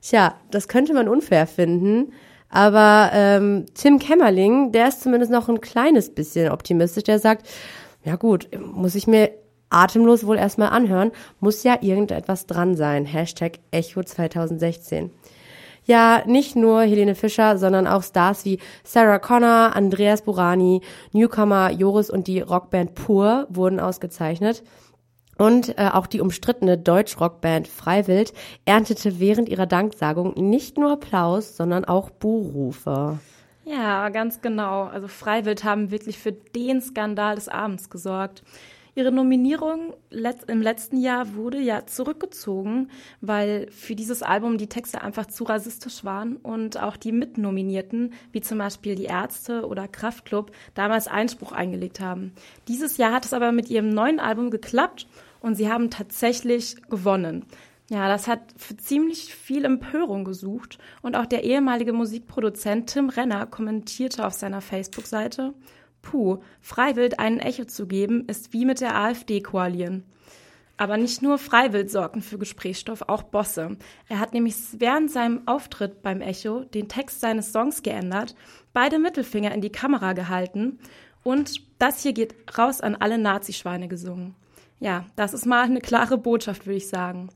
Tja, 0.00 0.34
das 0.50 0.68
könnte 0.68 0.94
man 0.94 1.08
unfair 1.08 1.46
finden. 1.46 2.12
Aber 2.50 3.10
ähm, 3.12 3.66
Tim 3.74 3.98
Kämmerling, 3.98 4.72
der 4.72 4.88
ist 4.88 5.02
zumindest 5.02 5.30
noch 5.30 5.48
ein 5.48 5.60
kleines 5.60 6.12
bisschen 6.12 6.50
optimistisch. 6.50 7.04
Der 7.04 7.18
sagt, 7.18 7.48
ja 8.04 8.16
gut, 8.16 8.48
muss 8.58 8.96
ich 8.96 9.06
mir 9.06 9.30
atemlos 9.70 10.26
wohl 10.26 10.36
erstmal 10.36 10.70
anhören, 10.70 11.12
muss 11.38 11.62
ja 11.62 11.78
irgendetwas 11.80 12.46
dran 12.46 12.74
sein. 12.74 13.04
Hashtag 13.04 13.60
Echo 13.70 14.02
2016. 14.02 15.10
Ja, 15.84 16.22
nicht 16.26 16.56
nur 16.56 16.82
Helene 16.82 17.14
Fischer, 17.14 17.56
sondern 17.56 17.86
auch 17.86 18.02
Stars 18.02 18.44
wie 18.44 18.58
Sarah 18.84 19.18
Connor, 19.18 19.74
Andreas 19.74 20.22
Burani, 20.22 20.82
Newcomer 21.12 21.70
Joris 21.70 22.10
und 22.10 22.26
die 22.26 22.40
Rockband 22.40 22.94
Pur 22.94 23.46
wurden 23.48 23.80
ausgezeichnet. 23.80 24.62
Und 25.40 25.78
äh, 25.78 25.88
auch 25.90 26.06
die 26.06 26.20
umstrittene 26.20 26.76
Deutsch-Rockband 26.76 27.66
Freiwild 27.66 28.34
erntete 28.66 29.20
während 29.20 29.48
ihrer 29.48 29.64
Danksagung 29.64 30.34
nicht 30.34 30.76
nur 30.76 30.92
Applaus, 30.92 31.56
sondern 31.56 31.86
auch 31.86 32.10
Buhrufe. 32.10 33.18
Ja, 33.64 34.10
ganz 34.10 34.42
genau. 34.42 34.82
Also 34.82 35.08
Freiwild 35.08 35.64
haben 35.64 35.90
wirklich 35.90 36.18
für 36.18 36.32
den 36.32 36.82
Skandal 36.82 37.36
des 37.36 37.48
Abends 37.48 37.88
gesorgt. 37.88 38.42
Ihre 38.94 39.12
Nominierung 39.12 39.94
im 40.10 40.60
letzten 40.60 41.00
Jahr 41.00 41.34
wurde 41.34 41.58
ja 41.58 41.86
zurückgezogen, 41.86 42.90
weil 43.22 43.66
für 43.70 43.94
dieses 43.94 44.22
Album 44.22 44.58
die 44.58 44.68
Texte 44.68 45.00
einfach 45.00 45.24
zu 45.24 45.44
rassistisch 45.44 46.04
waren 46.04 46.36
und 46.36 46.78
auch 46.78 46.98
die 46.98 47.12
Mitnominierten, 47.12 48.12
wie 48.32 48.42
zum 48.42 48.58
Beispiel 48.58 48.94
die 48.94 49.04
Ärzte 49.04 49.66
oder 49.66 49.88
Kraftklub, 49.88 50.50
damals 50.74 51.08
Einspruch 51.08 51.52
eingelegt 51.52 51.98
haben. 51.98 52.32
Dieses 52.68 52.98
Jahr 52.98 53.12
hat 53.12 53.24
es 53.24 53.32
aber 53.32 53.52
mit 53.52 53.70
ihrem 53.70 53.88
neuen 53.88 54.20
Album 54.20 54.50
geklappt 54.50 55.06
und 55.40 55.54
sie 55.54 55.70
haben 55.70 55.90
tatsächlich 55.90 56.76
gewonnen. 56.88 57.44
Ja, 57.90 58.06
das 58.06 58.28
hat 58.28 58.40
für 58.56 58.76
ziemlich 58.76 59.34
viel 59.34 59.64
Empörung 59.64 60.24
gesucht 60.24 60.78
und 61.02 61.16
auch 61.16 61.26
der 61.26 61.42
ehemalige 61.42 61.92
Musikproduzent 61.92 62.90
Tim 62.90 63.08
Renner 63.08 63.46
kommentierte 63.46 64.24
auf 64.24 64.34
seiner 64.34 64.60
Facebook-Seite, 64.60 65.54
Puh, 66.02 66.38
Freiwild 66.60 67.18
einen 67.18 67.40
Echo 67.40 67.64
zu 67.64 67.86
geben, 67.86 68.26
ist 68.26 68.52
wie 68.52 68.64
mit 68.64 68.80
der 68.80 68.96
AfD 68.96 69.40
koalieren. 69.40 70.04
Aber 70.76 70.96
nicht 70.96 71.20
nur 71.20 71.36
Freiwild 71.36 71.90
sorgten 71.90 72.22
für 72.22 72.38
Gesprächsstoff, 72.38 73.02
auch 73.02 73.22
Bosse. 73.22 73.76
Er 74.08 74.18
hat 74.18 74.32
nämlich 74.32 74.54
während 74.78 75.10
seinem 75.10 75.46
Auftritt 75.46 76.02
beim 76.02 76.22
Echo 76.22 76.64
den 76.64 76.88
Text 76.88 77.20
seines 77.20 77.52
Songs 77.52 77.82
geändert, 77.82 78.34
beide 78.72 78.98
Mittelfinger 78.98 79.52
in 79.52 79.60
die 79.60 79.72
Kamera 79.72 80.14
gehalten 80.14 80.78
und 81.22 81.60
das 81.78 82.02
hier 82.02 82.12
geht 82.12 82.56
raus 82.56 82.80
an 82.80 82.94
alle 82.94 83.18
Nazischweine 83.18 83.88
gesungen. 83.88 84.36
Ja, 84.80 85.04
das 85.14 85.34
ist 85.34 85.46
mal 85.46 85.64
eine 85.64 85.80
klare 85.80 86.18
Botschaft, 86.18 86.66
würde 86.66 86.78
ich 86.78 86.88
sagen. 86.88 87.28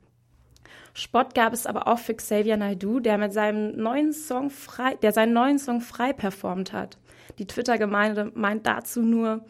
Spott 0.95 1.35
gab 1.35 1.53
es 1.53 1.67
aber 1.67 1.89
auch 1.89 1.99
für 1.99 2.15
Xavier 2.15 2.57
Naidoo, 2.57 3.01
der 3.01 3.19
mit 3.19 3.33
seinem 3.33 3.77
neuen 3.77 4.13
Song 4.13 4.51
frei, 4.51 4.95
der 4.97 5.13
seinen 5.13 5.33
neuen 5.33 5.59
Song 5.59 5.81
frei 5.81 6.13
performt 6.13 6.73
hat. 6.73 6.99
Die 7.39 7.47
Twitter-Gemeinde 7.47 8.33
meint 8.35 8.67
dazu 8.67 9.03
nur 9.03 9.45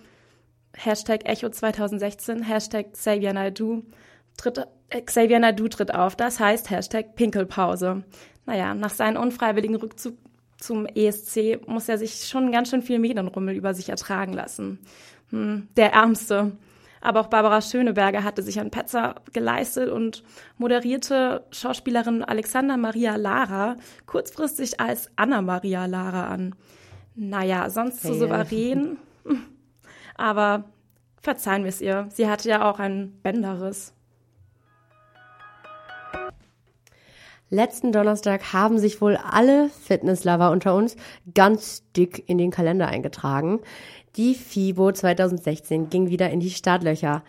Hashtag 0.74 1.28
Echo 1.28 1.50
2016, 1.50 2.42
Hashtag 2.42 2.92
Xavier 2.94 3.32
Naidoo, 3.32 3.82
tritt, 4.36 4.58
äh, 4.88 5.02
Xavier 5.02 5.38
Naidoo 5.38 5.68
tritt 5.68 5.94
auf. 5.94 6.16
Das 6.16 6.40
heißt 6.40 6.70
Hashtag 6.70 7.14
Pinkelpause. 7.14 8.04
Naja, 8.46 8.74
nach 8.74 8.90
seinem 8.90 9.22
unfreiwilligen 9.22 9.76
Rückzug 9.76 10.16
zum 10.58 10.86
ESC 10.86 11.60
muss 11.66 11.88
er 11.88 11.98
sich 11.98 12.26
schon 12.26 12.50
ganz 12.50 12.70
schön 12.70 12.82
viel 12.82 12.98
Medienrummel 12.98 13.54
über 13.54 13.74
sich 13.74 13.90
ertragen 13.90 14.32
lassen. 14.32 14.78
Hm, 15.30 15.68
der 15.76 15.92
Ärmste. 15.92 16.52
Aber 17.04 17.20
auch 17.20 17.26
Barbara 17.26 17.60
Schöneberger 17.60 18.24
hatte 18.24 18.42
sich 18.42 18.58
ein 18.58 18.70
Petzer 18.70 19.16
geleistet 19.34 19.90
und 19.90 20.24
moderierte 20.56 21.44
Schauspielerin 21.50 22.24
Alexander 22.24 22.78
Maria 22.78 23.16
Lara 23.16 23.76
kurzfristig 24.06 24.80
als 24.80 25.10
Anna 25.14 25.42
Maria 25.42 25.84
Lara 25.84 26.28
an. 26.28 26.54
Naja, 27.14 27.68
sonst 27.68 28.00
zu 28.00 28.14
souverän. 28.14 28.96
Aber 30.16 30.64
verzeihen 31.20 31.64
wir 31.64 31.68
es 31.68 31.82
ihr. 31.82 32.06
Sie 32.08 32.26
hatte 32.26 32.48
ja 32.48 32.70
auch 32.70 32.78
ein 32.78 33.20
Bänderriss. 33.22 33.92
Letzten 37.50 37.92
Donnerstag 37.92 38.54
haben 38.54 38.78
sich 38.78 39.02
wohl 39.02 39.16
alle 39.16 39.68
Fitnesslover 39.68 40.50
unter 40.50 40.74
uns 40.74 40.96
ganz 41.34 41.84
dick 41.94 42.24
in 42.26 42.38
den 42.38 42.50
Kalender 42.50 42.88
eingetragen. 42.88 43.60
Die 44.16 44.34
FIBO 44.34 44.92
2016 44.92 45.90
ging 45.90 46.08
wieder 46.08 46.30
in 46.30 46.40
die 46.40 46.50
Startlöcher. 46.50 47.22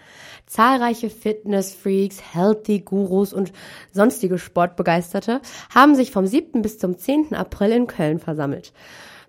Zahlreiche 0.45 1.09
Fitness-Freaks, 1.09 2.21
Healthy-Gurus 2.33 3.33
und 3.33 3.51
sonstige 3.91 4.37
Sportbegeisterte 4.37 5.41
haben 5.73 5.95
sich 5.95 6.11
vom 6.11 6.25
7. 6.25 6.61
bis 6.61 6.79
zum 6.79 6.97
10. 6.97 7.33
April 7.35 7.71
in 7.71 7.87
Köln 7.87 8.19
versammelt. 8.19 8.71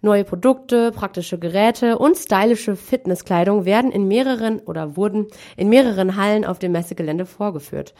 Neue 0.02 0.24
Produkte, 0.24 0.92
praktische 0.92 1.38
Geräte 1.38 1.98
und 1.98 2.16
stylische 2.16 2.76
Fitnesskleidung 2.76 3.64
werden 3.64 3.90
in 3.90 4.06
mehreren 4.06 4.60
oder 4.60 4.96
wurden 4.96 5.26
in 5.56 5.68
mehreren 5.68 6.16
Hallen 6.16 6.44
auf 6.44 6.60
dem 6.60 6.72
Messegelände 6.72 7.26
vorgeführt. 7.26 7.92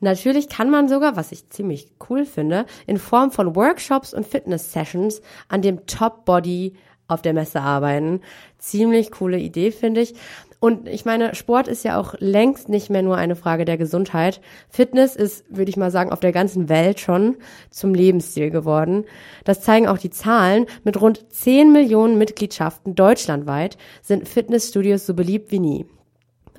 Natürlich 0.00 0.48
kann 0.48 0.70
man 0.70 0.88
sogar, 0.88 1.16
was 1.16 1.32
ich 1.32 1.48
ziemlich 1.48 1.88
cool 2.08 2.26
finde, 2.26 2.66
in 2.86 2.98
Form 2.98 3.30
von 3.30 3.56
Workshops 3.56 4.12
und 4.12 4.26
Fitness-Sessions 4.26 5.22
an 5.48 5.62
dem 5.62 5.86
Top-Body 5.86 6.74
auf 7.08 7.22
der 7.22 7.34
Messe 7.34 7.60
arbeiten. 7.60 8.20
Ziemlich 8.58 9.10
coole 9.12 9.38
Idee, 9.38 9.70
finde 9.70 10.00
ich. 10.00 10.14
Und 10.58 10.88
ich 10.88 11.04
meine, 11.04 11.34
Sport 11.34 11.68
ist 11.68 11.84
ja 11.84 12.00
auch 12.00 12.14
längst 12.18 12.68
nicht 12.68 12.90
mehr 12.90 13.02
nur 13.02 13.16
eine 13.16 13.36
Frage 13.36 13.64
der 13.64 13.76
Gesundheit. 13.76 14.40
Fitness 14.68 15.14
ist, 15.14 15.44
würde 15.48 15.70
ich 15.70 15.76
mal 15.76 15.90
sagen, 15.90 16.10
auf 16.10 16.20
der 16.20 16.32
ganzen 16.32 16.68
Welt 16.68 16.98
schon 16.98 17.36
zum 17.70 17.94
Lebensstil 17.94 18.50
geworden. 18.50 19.04
Das 19.44 19.60
zeigen 19.60 19.86
auch 19.86 19.98
die 19.98 20.10
Zahlen. 20.10 20.66
Mit 20.82 21.00
rund 21.00 21.30
10 21.30 21.72
Millionen 21.72 22.18
Mitgliedschaften 22.18 22.94
deutschlandweit 22.94 23.76
sind 24.02 24.28
Fitnessstudios 24.28 25.06
so 25.06 25.14
beliebt 25.14 25.52
wie 25.52 25.60
nie. 25.60 25.86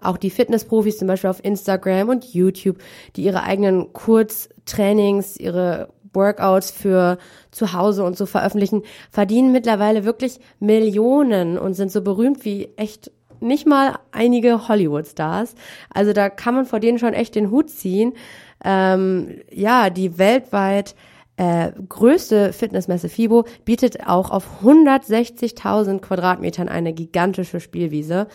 Auch 0.01 0.17
die 0.17 0.29
Fitnessprofis 0.29 0.97
zum 0.97 1.07
Beispiel 1.07 1.29
auf 1.29 1.43
Instagram 1.43 2.09
und 2.09 2.33
YouTube, 2.33 2.77
die 3.15 3.23
ihre 3.23 3.43
eigenen 3.43 3.93
Kurztrainings, 3.93 5.37
ihre 5.37 5.89
Workouts 6.13 6.71
für 6.71 7.17
zu 7.51 7.73
Hause 7.73 8.03
und 8.03 8.17
so 8.17 8.25
veröffentlichen, 8.25 8.83
verdienen 9.11 9.51
mittlerweile 9.51 10.03
wirklich 10.03 10.39
Millionen 10.59 11.57
und 11.57 11.73
sind 11.73 11.91
so 11.91 12.01
berühmt 12.01 12.43
wie 12.45 12.69
echt 12.75 13.11
nicht 13.39 13.67
mal 13.67 13.99
einige 14.11 14.67
Hollywood-Stars. 14.67 15.55
Also 15.93 16.13
da 16.13 16.29
kann 16.29 16.55
man 16.55 16.65
vor 16.65 16.79
denen 16.79 16.97
schon 16.97 17.13
echt 17.13 17.35
den 17.35 17.51
Hut 17.51 17.69
ziehen. 17.69 18.13
Ähm, 18.63 19.41
ja, 19.51 19.89
die 19.89 20.17
weltweit 20.17 20.95
äh, 21.37 21.71
größte 21.87 22.51
Fitnessmesse 22.51 23.09
FIBO 23.09 23.45
bietet 23.63 24.07
auch 24.07 24.31
auf 24.31 24.63
160.000 24.63 25.99
Quadratmetern 25.99 26.67
eine 26.67 26.93
gigantische 26.93 27.59
Spielwiese. 27.59 28.27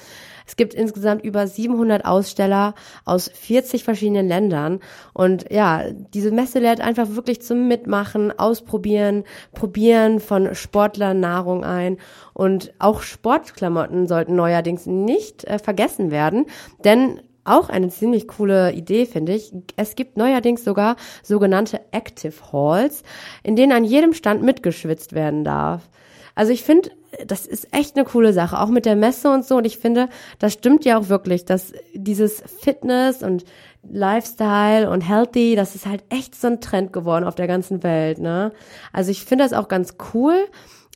Es 0.46 0.56
gibt 0.56 0.74
insgesamt 0.74 1.24
über 1.24 1.46
700 1.46 2.04
Aussteller 2.04 2.74
aus 3.04 3.28
40 3.28 3.84
verschiedenen 3.84 4.28
Ländern. 4.28 4.80
Und 5.12 5.50
ja, 5.50 5.84
diese 6.14 6.30
Messe 6.30 6.58
lädt 6.58 6.80
einfach 6.80 7.10
wirklich 7.10 7.42
zum 7.42 7.68
Mitmachen, 7.68 8.36
Ausprobieren, 8.38 9.24
Probieren 9.52 10.20
von 10.20 10.54
Sportlern 10.54 11.20
Nahrung 11.20 11.64
ein. 11.64 11.98
Und 12.34 12.72
auch 12.78 13.02
Sportklamotten 13.02 14.06
sollten 14.06 14.36
neuerdings 14.36 14.86
nicht 14.86 15.44
äh, 15.44 15.58
vergessen 15.58 16.10
werden, 16.10 16.46
denn 16.84 17.20
auch 17.44 17.68
eine 17.68 17.88
ziemlich 17.88 18.28
coole 18.28 18.72
Idee, 18.72 19.06
finde 19.06 19.34
ich. 19.34 19.52
Es 19.76 19.96
gibt 19.96 20.16
neuerdings 20.16 20.64
sogar 20.64 20.96
sogenannte 21.22 21.80
Active 21.90 22.34
Halls, 22.52 23.02
in 23.42 23.56
denen 23.56 23.72
an 23.72 23.84
jedem 23.84 24.14
Stand 24.14 24.42
mitgeschwitzt 24.42 25.12
werden 25.12 25.44
darf. 25.44 25.88
Also 26.34 26.52
ich 26.52 26.62
finde, 26.62 26.90
das 27.26 27.46
ist 27.46 27.74
echt 27.74 27.96
eine 27.96 28.06
coole 28.06 28.32
Sache, 28.32 28.58
auch 28.58 28.68
mit 28.68 28.86
der 28.86 28.96
Messe 28.96 29.30
und 29.30 29.44
so. 29.44 29.56
Und 29.56 29.66
ich 29.66 29.78
finde, 29.78 30.08
das 30.38 30.54
stimmt 30.54 30.84
ja 30.84 30.98
auch 30.98 31.08
wirklich, 31.08 31.44
dass 31.44 31.72
dieses 31.94 32.42
Fitness 32.60 33.22
und 33.22 33.44
Lifestyle 33.82 34.88
und 34.88 35.02
Healthy, 35.02 35.56
das 35.56 35.74
ist 35.74 35.86
halt 35.86 36.04
echt 36.08 36.34
so 36.34 36.46
ein 36.46 36.60
Trend 36.60 36.92
geworden 36.92 37.24
auf 37.24 37.34
der 37.34 37.48
ganzen 37.48 37.82
Welt, 37.82 38.18
ne? 38.18 38.52
Also 38.92 39.10
ich 39.10 39.24
finde 39.24 39.44
das 39.44 39.52
auch 39.52 39.68
ganz 39.68 39.96
cool. 40.14 40.36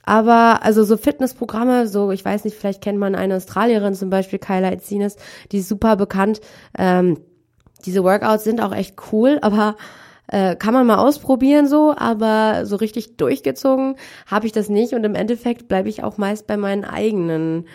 Aber 0.07 0.63
also 0.63 0.85
so 0.85 0.97
Fitnessprogramme, 0.97 1.89
so 1.89 2.13
ich 2.13 2.25
weiß 2.25 2.45
nicht, 2.45 2.57
vielleicht 2.57 2.83
kennt 2.83 2.99
man 2.99 3.15
eine 3.15 3.37
Australierin 3.37 3.95
zum 3.95 4.09
Beispiel, 4.09 4.39
Kyla 4.39 4.73
Itzines, 4.73 5.17
die 5.53 5.59
ist 5.59 5.69
super 5.69 5.97
bekannt. 5.97 6.41
Ähm, 6.79 7.19
diese 7.85 8.03
Workouts 8.05 8.45
sind 8.45 8.63
auch 8.63 8.73
echt 8.73 8.97
cool, 9.13 9.39
aber 9.43 9.77
äh, 10.29 10.57
kann 10.57 10.75
man 10.75 10.87
mal 10.87 10.99
ausprobieren 10.99 11.69
so, 11.69 11.95
aber 11.97 12.67
so 12.67 12.77
richtig 12.77 13.17
durchgezogen 13.17 13.97
habe 14.27 14.47
ich 14.47 14.53
das 14.53 14.69
nicht 14.69 14.93
und 14.93 15.05
im 15.05 15.15
Endeffekt 15.15 15.69
bleibe 15.69 15.89
ich 15.89 16.03
auch 16.03 16.19
meist 16.19 16.47
bei 16.47 16.57
meinen 16.57 16.85
eigenen 16.85 17.67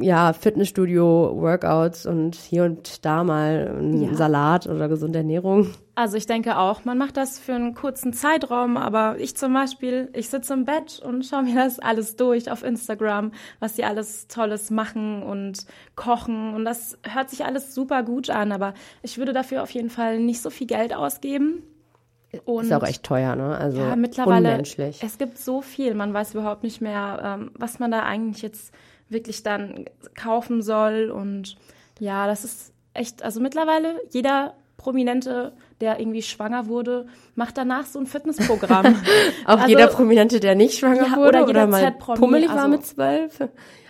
ja, 0.00 0.32
Fitnessstudio-Workouts 0.32 2.06
und 2.06 2.34
hier 2.34 2.64
und 2.64 3.04
da 3.04 3.24
mal 3.24 3.74
ein 3.78 4.02
ja. 4.02 4.14
Salat 4.14 4.66
oder 4.66 4.88
gesunde 4.88 5.18
Ernährung. 5.18 5.68
Also 5.94 6.16
ich 6.16 6.26
denke 6.26 6.58
auch, 6.58 6.84
man 6.84 6.96
macht 6.96 7.16
das 7.16 7.38
für 7.38 7.54
einen 7.54 7.74
kurzen 7.74 8.12
Zeitraum, 8.12 8.76
aber 8.76 9.16
ich 9.18 9.36
zum 9.36 9.52
Beispiel, 9.52 10.10
ich 10.12 10.28
sitze 10.28 10.54
im 10.54 10.64
Bett 10.64 11.00
und 11.04 11.26
schaue 11.26 11.42
mir 11.42 11.56
das 11.56 11.80
alles 11.80 12.16
durch 12.16 12.50
auf 12.50 12.62
Instagram, 12.62 13.32
was 13.58 13.76
sie 13.76 13.84
alles 13.84 14.28
Tolles 14.28 14.70
machen 14.70 15.22
und 15.22 15.66
kochen 15.96 16.54
und 16.54 16.64
das 16.64 16.98
hört 17.02 17.30
sich 17.30 17.44
alles 17.44 17.74
super 17.74 18.02
gut 18.02 18.30
an, 18.30 18.52
aber 18.52 18.74
ich 19.02 19.18
würde 19.18 19.32
dafür 19.32 19.62
auf 19.62 19.70
jeden 19.70 19.90
Fall 19.90 20.20
nicht 20.20 20.40
so 20.40 20.50
viel 20.50 20.66
Geld 20.66 20.94
ausgeben. 20.94 21.62
Und 22.44 22.66
ist 22.66 22.72
auch 22.72 22.82
echt 22.82 23.04
teuer, 23.04 23.36
ne? 23.36 23.56
Also 23.56 23.78
ja, 23.78 23.96
mittlerweile, 23.96 24.50
unmenschlich. 24.50 25.02
Es 25.02 25.16
gibt 25.16 25.38
so 25.38 25.62
viel, 25.62 25.94
man 25.94 26.12
weiß 26.12 26.34
überhaupt 26.34 26.62
nicht 26.62 26.80
mehr, 26.80 27.20
ähm, 27.24 27.50
was 27.54 27.78
man 27.78 27.90
da 27.90 28.02
eigentlich 28.02 28.42
jetzt 28.42 28.74
wirklich 29.08 29.42
dann 29.42 29.86
kaufen 30.14 30.62
soll. 30.62 31.10
Und 31.10 31.56
ja, 31.98 32.26
das 32.26 32.44
ist 32.44 32.72
echt, 32.94 33.22
also 33.22 33.40
mittlerweile 33.40 34.00
jeder 34.10 34.54
Prominente, 34.76 35.52
der 35.80 35.98
irgendwie 35.98 36.22
schwanger 36.22 36.68
wurde, 36.68 37.06
macht 37.34 37.58
danach 37.58 37.86
so 37.86 37.98
ein 37.98 38.06
Fitnessprogramm. 38.06 38.96
auch 39.44 39.58
also, 39.58 39.68
jeder 39.68 39.88
Prominente, 39.88 40.40
der 40.40 40.54
nicht 40.54 40.78
schwanger 40.78 41.08
ja, 41.08 41.16
wurde 41.16 41.42
oder, 41.42 41.48
oder 41.48 41.66
mal 41.66 41.92
pummelig 41.92 42.48
also, 42.48 42.60
war 42.62 42.68
mit 42.68 42.86
zwölf. 42.86 43.40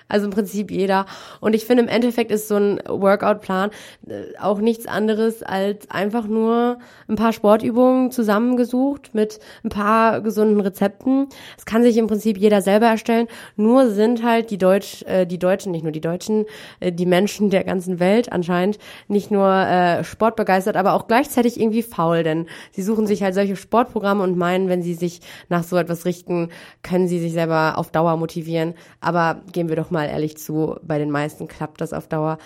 Also 0.09 0.27
im 0.27 0.33
Prinzip 0.33 0.71
jeder. 0.71 1.07
Und 1.41 1.55
ich 1.55 1.67
finde, 1.67 1.83
im 1.83 1.89
Endeffekt 1.89 2.31
ist 2.31 2.49
so 2.49 2.57
ein 2.57 2.81
Workout-Plan 2.87 3.71
äh, 4.09 4.39
auch 4.41 4.59
nichts 4.59 4.87
anderes 4.87 5.43
als 5.43 5.91
einfach 5.91 6.27
nur 6.27 6.79
ein 7.09 7.17
paar 7.17 7.33
Sportübungen 7.33 8.11
zusammengesucht 8.11 9.15
mit 9.15 9.39
ein 9.65 9.69
paar 9.69 10.23
gesunden 10.23 10.61
Rezepten. 10.61 11.29
Das 11.57 11.67
kann 11.67 11.83
sich 11.83 11.97
im 11.99 12.07
Prinzip 12.07 12.39
jeder 12.39 12.63
selber 12.63 12.87
erstellen. 12.87 13.29
Nur 13.57 13.91
sind 13.91 14.25
halt 14.25 14.51
die 14.51 14.59
Deutsch, 14.59 15.03
äh, 15.03 15.27
die 15.27 15.39
Deutschen, 15.39 15.73
nicht 15.73 15.83
nur 15.83 15.93
die 15.93 16.01
Deutschen, 16.01 16.47
äh, 16.81 16.91
die 16.91 17.07
Menschen 17.07 17.51
der 17.51 17.65
ganzen 17.65 18.01
Welt 18.01 18.33
anscheinend 18.33 18.79
nicht 19.09 19.31
nur 19.31 19.49
äh, 19.49 20.05
sportbegeistert, 20.05 20.77
aber 20.77 20.95
auch 20.95 21.07
gleichzeitig 21.07 21.61
irgendwie 21.61 21.83
faul, 21.83 22.23
denn 22.23 22.47
sie 22.73 22.83
suchen 22.83 23.07
sich 23.07 23.23
halt 23.23 23.35
solche 23.35 23.57
Sportprogramme 23.57 24.23
und 24.23 24.39
meinen, 24.39 24.71
wenn 24.71 24.83
sie 24.83 24.95
sich 24.95 25.21
nach 25.51 25.65
so 25.65 25.77
etwas 25.77 26.07
richten, 26.07 26.49
können 26.83 27.09
sie 27.09 27.21
sich 27.21 27.35
selber 27.35 27.77
auf 27.77 27.91
Dauer 27.91 28.17
motivieren. 28.17 28.75
Aber 29.01 29.43
gehen 29.53 29.69
wir 29.69 29.77
doch 29.77 29.91
mal 29.91 29.98
mal 29.99 30.09
ehrlich 30.09 30.39
zu, 30.39 30.77
bei 30.83 30.99
den 30.99 31.11
meisten 31.11 31.49
klappt 31.49 31.81
das 31.81 31.93
auf 31.93 32.07
Dauer 32.07 32.39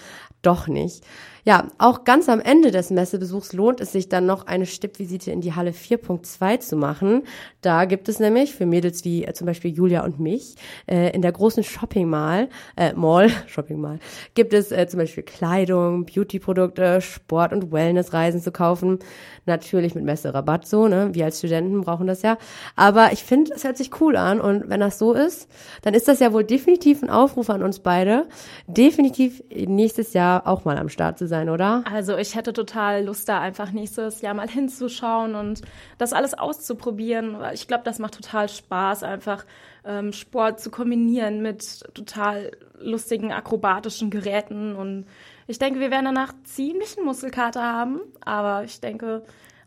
doch 0.43 0.69
nicht. 0.69 1.05
Ja, 1.45 1.67
auch 1.79 2.05
ganz 2.05 2.29
am 2.29 2.39
Ende 2.39 2.71
des 2.71 2.91
Messebesuchs 2.91 3.53
lohnt 3.53 3.81
es 3.81 3.91
sich 3.91 4.09
dann 4.09 4.27
noch 4.27 4.47
eine 4.47 4.65
Stippvisite 4.65 5.33
in 5.33 5.41
die 5.41 5.55
Halle 5.57 5.73
4.2 5.73 6.61
zu 6.61 6.77
machen. 6.77 7.25
Da 7.63 7.85
gibt 7.85 8.09
es 8.09 8.21
nämlich 8.21 8.55
für 8.55 8.65
Mädels 8.65 9.05
wie 9.05 9.25
äh, 9.25 9.33
zum 9.33 9.49
Beispiel 9.49 9.73
Julia 9.73 10.05
und 10.05 10.21
mich 10.21 10.55
äh, 10.87 11.11
in 11.13 11.21
der 11.21 11.33
großen 11.33 11.65
Shopping 11.65 12.09
Mall, 12.09 12.49
äh, 12.77 12.93
Mall, 12.93 13.29
Shopping 13.49 13.81
Mall, 13.81 13.99
gibt 14.35 14.55
es 14.55 14.71
äh, 14.71 14.87
zum 14.87 14.99
Beispiel 14.99 15.25
Kleidung, 15.25 16.07
Beautyprodukte, 16.07 17.01
Sport- 17.01 17.53
und 17.53 17.73
Wellnessreisen 17.73 18.41
zu 18.41 18.53
kaufen. 18.53 19.01
Natürlich 19.45 19.97
mit 19.97 20.05
Messerabatt 20.05 20.69
so, 20.69 20.87
ne? 20.87 21.11
Wir 21.13 21.25
als 21.25 21.39
Studenten 21.39 21.81
brauchen 21.81 22.07
das 22.07 22.23
ja. 22.23 22.39
Aber 22.77 23.13
ich 23.13 23.25
finde, 23.25 23.53
es 23.53 23.65
hört 23.65 23.77
sich 23.77 24.01
cool 24.01 24.15
an 24.15 24.41
und 24.41 24.69
wenn 24.69 24.79
das 24.79 25.01
so 25.01 25.13
ist, 25.13 25.49
dann 25.83 25.95
ist 25.95 26.07
das 26.07 26.21
ja 26.21 26.33
wohl 26.33 26.45
definitiv 26.45 27.03
ein 27.03 27.11
Aufruf 27.11 27.51
an 27.51 27.65
uns 27.65 27.81
beide, 27.81 28.29
definitiv 28.69 29.43
nächstes 29.51 30.13
Jahr 30.13 30.32
auch 30.40 30.64
mal 30.64 30.79
am 30.79 30.88
Start 30.88 31.18
zu 31.18 31.27
sein, 31.27 31.49
oder? 31.49 31.85
Also 31.90 32.16
ich 32.16 32.35
hätte 32.35 32.53
total 32.53 33.05
Lust, 33.05 33.29
da 33.29 33.40
einfach 33.40 33.73
nächstes 33.73 34.21
Jahr 34.21 34.35
mal 34.35 34.49
hinzuschauen 34.49 35.35
und 35.35 35.62
das 35.99 36.12
alles 36.12 36.35
auszuprobieren. 36.35 37.37
Ich 37.53 37.68
glaube, 37.68 37.85
das 37.85 37.99
macht 37.99 38.14
total 38.14 38.49
Spaß, 38.49 39.03
einfach 39.03 39.45
ähm, 39.85 40.12
Sport 40.12 40.61
zu 40.61 40.71
kombinieren 40.71 41.42
mit 41.42 41.85
total 41.95 42.53
lustigen 42.81 43.33
akrobatischen 43.33 44.11
Geräten. 44.11 44.75
Und 44.75 45.07
ich 45.47 45.59
denke, 45.59 45.81
wir 45.81 45.90
werden 45.90 46.07
danach 46.07 46.33
ziemlich 46.45 46.97
einen 46.97 47.07
Muskelkater 47.07 47.62
haben, 47.62 48.01
aber 48.21 48.64
ich 48.64 48.81
denke, 48.81 49.23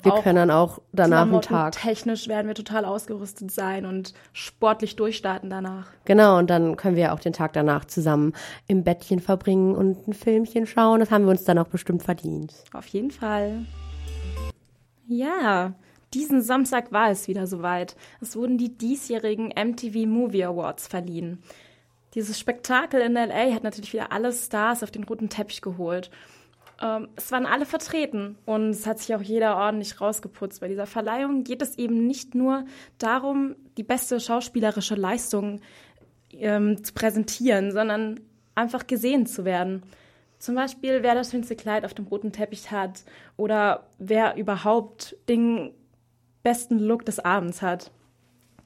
wir 0.06 0.22
können 0.22 0.36
dann 0.36 0.52
auch 0.52 0.80
danach 0.94 1.24
einen 1.24 1.42
Tag. 1.42 1.74
Technisch 1.74 2.28
werden 2.28 2.48
wir 2.48 2.56
total 2.56 2.86
ausgerüstet 2.86 3.52
sein 3.52 3.86
und 3.86 4.14
sportlich 4.34 4.96
durchstarten 4.96 5.50
danach. 5.50 5.88
Genau, 6.06 6.38
und 6.38 6.50
dann 6.50 6.78
können 6.78 6.96
wir 6.96 7.14
auch 7.14 7.20
den 7.20 7.34
Tag 7.34 7.54
danach 7.54 7.86
zusammen 7.86 8.34
im 8.68 8.84
Bettchen 8.84 9.20
verbringen 9.20 9.76
und 9.76 10.08
ein 10.08 10.14
Filmchen 10.14 10.68
schauen. 10.68 11.00
Das 11.00 11.12
haben 11.12 11.26
wir 11.26 11.32
uns 11.32 11.44
dann 11.44 11.58
auch 11.58 11.68
bestimmt 11.68 12.04
verdient. 12.04 12.54
Auf 12.74 12.88
jeden 12.88 13.12
Fall. 13.12 13.66
Ja, 15.08 15.74
diesen 16.14 16.42
Samstag 16.42 16.92
war 16.92 17.10
es 17.10 17.28
wieder 17.28 17.46
soweit. 17.46 17.96
Es 18.22 18.36
wurden 18.36 18.58
die 18.58 18.76
diesjährigen 18.78 19.48
MTV 19.48 20.08
Movie 20.08 20.46
Awards 20.46 20.88
verliehen. 20.88 21.44
Dieses 22.14 22.40
Spektakel 22.40 23.02
in 23.02 23.14
LA 23.14 23.54
hat 23.54 23.64
natürlich 23.64 23.92
wieder 23.92 24.14
alle 24.14 24.32
Stars 24.32 24.82
auf 24.84 24.92
den 24.92 25.04
roten 25.04 25.28
Teppich 25.28 25.62
geholt. 25.62 26.10
Ähm, 26.82 27.10
es 27.16 27.32
waren 27.32 27.46
alle 27.46 27.66
vertreten 27.66 28.38
und 28.46 28.70
es 28.70 28.86
hat 28.86 29.00
sich 29.00 29.16
auch 29.16 29.22
jeder 29.22 29.58
ordentlich 29.58 30.00
rausgeputzt. 30.02 30.62
Bei 30.62 30.68
dieser 30.68 30.86
Verleihung 30.86 31.44
geht 31.44 31.62
es 31.62 31.78
eben 31.78 32.06
nicht 32.08 32.36
nur 32.36 32.66
darum, 32.98 33.56
die 33.78 33.84
beste 33.84 34.20
schauspielerische 34.20 34.96
Leistung 34.96 35.62
ähm, 36.32 36.84
zu 36.84 36.94
präsentieren, 36.94 37.72
sondern 37.72 38.20
einfach 38.56 38.88
gesehen 38.88 39.26
zu 39.26 39.46
werden. 39.46 39.84
Zum 40.38 40.56
Beispiel, 40.56 41.02
wer 41.02 41.16
das 41.16 41.32
schönste 41.32 41.56
Kleid 41.56 41.86
auf 41.86 41.94
dem 41.94 42.06
roten 42.08 42.32
Teppich 42.32 42.72
hat 42.72 43.04
oder 43.38 43.88
wer 43.98 44.36
überhaupt 44.36 45.16
den 45.30 45.72
besten 46.44 46.78
Look 46.80 47.06
des 47.06 47.20
Abends 47.20 47.62
hat. 47.62 47.92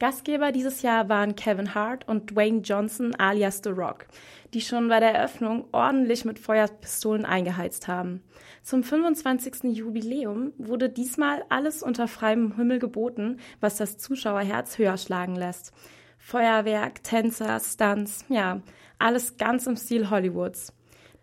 Gastgeber 0.00 0.50
dieses 0.50 0.80
Jahr 0.80 1.10
waren 1.10 1.36
Kevin 1.36 1.74
Hart 1.74 2.08
und 2.08 2.30
Dwayne 2.30 2.62
Johnson 2.62 3.14
alias 3.16 3.60
The 3.62 3.68
Rock, 3.68 4.06
die 4.54 4.62
schon 4.62 4.88
bei 4.88 4.98
der 4.98 5.14
Eröffnung 5.14 5.66
ordentlich 5.72 6.24
mit 6.24 6.38
Feuerpistolen 6.38 7.26
eingeheizt 7.26 7.86
haben. 7.86 8.22
Zum 8.62 8.82
25. 8.82 9.76
Jubiläum 9.76 10.54
wurde 10.56 10.88
diesmal 10.88 11.44
alles 11.50 11.82
unter 11.82 12.08
freiem 12.08 12.56
Himmel 12.56 12.78
geboten, 12.78 13.40
was 13.60 13.76
das 13.76 13.98
Zuschauerherz 13.98 14.78
höher 14.78 14.96
schlagen 14.96 15.36
lässt. 15.36 15.74
Feuerwerk, 16.18 17.04
Tänzer, 17.04 17.60
Stunts, 17.60 18.24
ja, 18.30 18.62
alles 18.98 19.36
ganz 19.36 19.66
im 19.66 19.76
Stil 19.76 20.08
Hollywoods. 20.08 20.72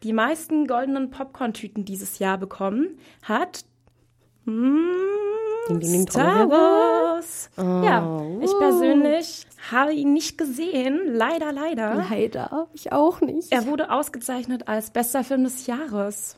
Die 0.03 0.13
meisten 0.13 0.67
goldenen 0.67 1.09
Popcorn-Tüten 1.09 1.83
dieses 1.83 2.19
Jahr 2.19 2.37
bekommen 2.37 2.99
hat 3.23 3.65
mm, 4.45 5.07
Ding, 5.67 5.79
ding, 5.79 5.91
ding, 5.91 6.09
Star 6.09 6.49
Wars. 6.49 7.49
Oh. 7.57 7.61
Ja, 7.61 8.21
ich 8.41 8.51
persönlich 8.57 9.45
habe 9.71 9.93
ihn 9.93 10.13
nicht 10.13 10.37
gesehen, 10.37 10.99
leider, 11.13 11.51
leider. 11.51 11.95
Leider, 12.09 12.67
ich 12.73 12.91
auch 12.91 13.21
nicht. 13.21 13.51
Er 13.51 13.65
wurde 13.65 13.91
ausgezeichnet 13.91 14.67
als 14.67 14.91
bester 14.91 15.23
Film 15.23 15.43
des 15.43 15.67
Jahres. 15.67 16.37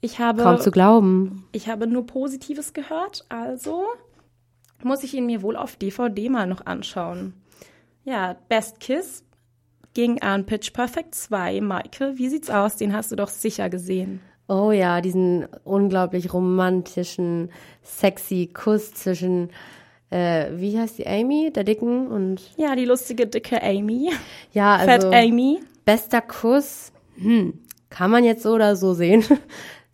Ich 0.00 0.18
habe, 0.18 0.42
Kaum 0.42 0.58
zu 0.60 0.70
glauben. 0.70 1.46
ich 1.52 1.68
habe 1.68 1.86
nur 1.86 2.06
Positives 2.06 2.72
gehört, 2.72 3.24
also 3.28 3.84
muss 4.82 5.02
ich 5.02 5.14
ihn 5.14 5.26
mir 5.26 5.42
wohl 5.42 5.56
auf 5.56 5.76
DVD 5.76 6.28
mal 6.30 6.46
noch 6.46 6.64
anschauen. 6.64 7.34
Ja, 8.04 8.36
Best 8.48 8.80
Kiss 8.80 9.24
ging 9.92 10.22
an 10.22 10.46
Pitch 10.46 10.72
Perfect 10.72 11.14
2. 11.14 11.60
Maike, 11.60 12.16
wie 12.16 12.28
sieht's 12.28 12.48
aus? 12.48 12.76
Den 12.76 12.94
hast 12.94 13.12
du 13.12 13.16
doch 13.16 13.28
sicher 13.28 13.68
gesehen. 13.68 14.20
Oh 14.52 14.72
ja, 14.72 15.00
diesen 15.00 15.46
unglaublich 15.62 16.32
romantischen, 16.34 17.50
sexy 17.84 18.50
Kuss 18.52 18.92
zwischen, 18.92 19.50
äh, 20.10 20.46
wie 20.56 20.76
heißt 20.76 20.98
die 20.98 21.06
Amy, 21.06 21.52
der 21.54 21.62
Dicken 21.62 22.08
und 22.08 22.40
Ja, 22.56 22.74
die 22.74 22.84
lustige, 22.84 23.28
dicke 23.28 23.62
Amy. 23.62 24.10
ja, 24.52 24.78
Fat 24.84 25.04
also 25.04 25.10
Amy. 25.12 25.60
bester 25.84 26.20
Kuss. 26.20 26.90
Hm, 27.16 27.60
kann 27.90 28.10
man 28.10 28.24
jetzt 28.24 28.42
so 28.42 28.50
oder 28.54 28.74
so 28.76 28.92
sehen. 28.94 29.24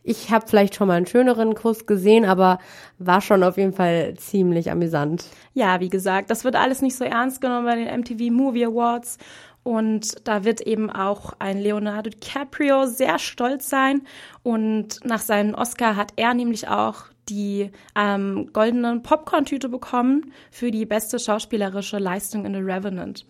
Ich 0.09 0.31
habe 0.31 0.47
vielleicht 0.47 0.77
schon 0.77 0.87
mal 0.87 0.95
einen 0.95 1.07
schöneren 1.09 1.57
Kuss 1.57 1.85
gesehen, 1.85 2.25
aber 2.25 2.61
war 3.01 3.21
schon 3.21 3.42
auf 3.42 3.57
jeden 3.57 3.73
Fall 3.73 4.14
ziemlich 4.16 4.71
amüsant. 4.71 5.25
Ja, 5.53 5.81
wie 5.81 5.88
gesagt, 5.88 6.31
das 6.31 6.45
wird 6.45 6.55
alles 6.55 6.81
nicht 6.81 6.95
so 6.95 7.03
ernst 7.05 7.40
genommen 7.40 7.66
bei 7.66 7.75
den 7.75 7.88
MTV 8.03 8.31
Movie 8.33 8.66
Awards. 8.66 9.19
Und 9.66 10.29
da 10.29 10.44
wird 10.44 10.61
eben 10.61 10.90
auch 10.90 11.33
ein 11.40 11.59
Leonardo 11.59 12.09
DiCaprio 12.09 12.87
sehr 12.87 13.18
stolz 13.18 13.68
sein. 13.68 14.02
Und 14.44 15.05
nach 15.05 15.18
seinem 15.18 15.55
Oscar 15.55 15.96
hat 15.96 16.12
er 16.14 16.35
nämlich 16.35 16.68
auch 16.68 17.07
die 17.29 17.72
ähm, 17.96 18.50
goldene 18.52 19.00
Popcorn-Tüte 19.00 19.68
bekommen 19.68 20.33
für 20.52 20.70
die 20.70 20.87
beste 20.87 21.18
schauspielerische 21.18 21.98
Leistung 21.98 22.44
in 22.44 22.55
The 22.55 22.61
Revenant. 22.61 23.26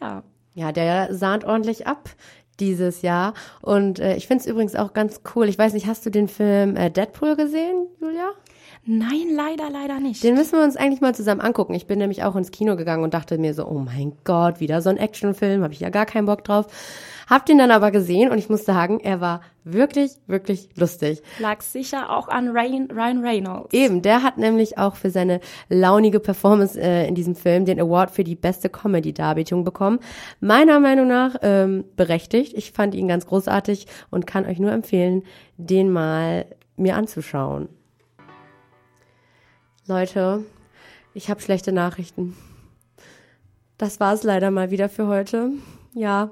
Ja, 0.00 0.22
Ja, 0.54 0.72
der 0.72 1.14
sahnt 1.14 1.44
ordentlich 1.44 1.86
ab 1.86 2.08
dieses 2.60 3.02
Jahr. 3.02 3.34
Und 3.60 3.98
äh, 3.98 4.16
ich 4.16 4.26
find's 4.26 4.46
übrigens 4.46 4.76
auch 4.76 4.94
ganz 4.94 5.20
cool. 5.34 5.50
Ich 5.50 5.58
weiß 5.58 5.74
nicht, 5.74 5.86
hast 5.86 6.06
du 6.06 6.10
den 6.10 6.28
Film 6.28 6.76
äh, 6.76 6.90
Deadpool 6.90 7.36
gesehen, 7.36 7.88
Julia? 8.00 8.30
Nein, 8.86 9.28
leider, 9.34 9.70
leider 9.70 10.00
nicht. 10.00 10.22
Den 10.22 10.34
müssen 10.34 10.58
wir 10.58 10.64
uns 10.64 10.76
eigentlich 10.76 11.00
mal 11.00 11.14
zusammen 11.14 11.40
angucken. 11.40 11.74
Ich 11.74 11.86
bin 11.86 11.98
nämlich 11.98 12.22
auch 12.24 12.36
ins 12.36 12.50
Kino 12.50 12.76
gegangen 12.76 13.02
und 13.02 13.14
dachte 13.14 13.38
mir 13.38 13.54
so, 13.54 13.66
oh 13.66 13.78
mein 13.78 14.12
Gott, 14.24 14.60
wieder 14.60 14.82
so 14.82 14.90
ein 14.90 14.96
Actionfilm, 14.96 15.62
habe 15.62 15.72
ich 15.72 15.80
ja 15.80 15.90
gar 15.90 16.06
keinen 16.06 16.26
Bock 16.26 16.44
drauf. 16.44 16.66
Hab 17.28 17.46
den 17.46 17.58
dann 17.58 17.70
aber 17.70 17.90
gesehen 17.90 18.30
und 18.30 18.38
ich 18.38 18.50
muss 18.50 18.64
sagen, 18.64 19.00
er 19.00 19.20
war 19.20 19.40
wirklich, 19.64 20.12
wirklich 20.26 20.68
lustig. 20.76 21.22
Lag 21.38 21.62
sicher 21.62 22.14
auch 22.14 22.28
an 22.28 22.48
Ryan, 22.48 22.90
Ryan 22.90 23.24
Reynolds. 23.24 23.72
Eben, 23.72 24.02
der 24.02 24.22
hat 24.22 24.36
nämlich 24.36 24.76
auch 24.76 24.96
für 24.96 25.10
seine 25.10 25.40
launige 25.68 26.20
Performance 26.20 26.78
äh, 26.78 27.08
in 27.08 27.14
diesem 27.14 27.34
Film 27.34 27.64
den 27.64 27.80
Award 27.80 28.10
für 28.10 28.24
die 28.24 28.36
beste 28.36 28.68
Comedy-Darbietung 28.68 29.64
bekommen. 29.64 30.00
Meiner 30.40 30.80
Meinung 30.80 31.08
nach 31.08 31.36
ähm, 31.42 31.84
berechtigt. 31.96 32.54
Ich 32.56 32.72
fand 32.72 32.94
ihn 32.94 33.08
ganz 33.08 33.26
großartig 33.26 33.86
und 34.10 34.26
kann 34.26 34.44
euch 34.44 34.58
nur 34.58 34.72
empfehlen, 34.72 35.22
den 35.56 35.90
mal 35.90 36.46
mir 36.76 36.96
anzuschauen. 36.96 37.68
Leute, 39.86 40.42
ich 41.12 41.28
habe 41.28 41.42
schlechte 41.42 41.70
Nachrichten. 41.70 42.34
Das 43.76 44.00
war 44.00 44.14
es 44.14 44.22
leider 44.22 44.50
mal 44.50 44.70
wieder 44.70 44.88
für 44.88 45.08
heute. 45.08 45.50
Ja, 45.92 46.30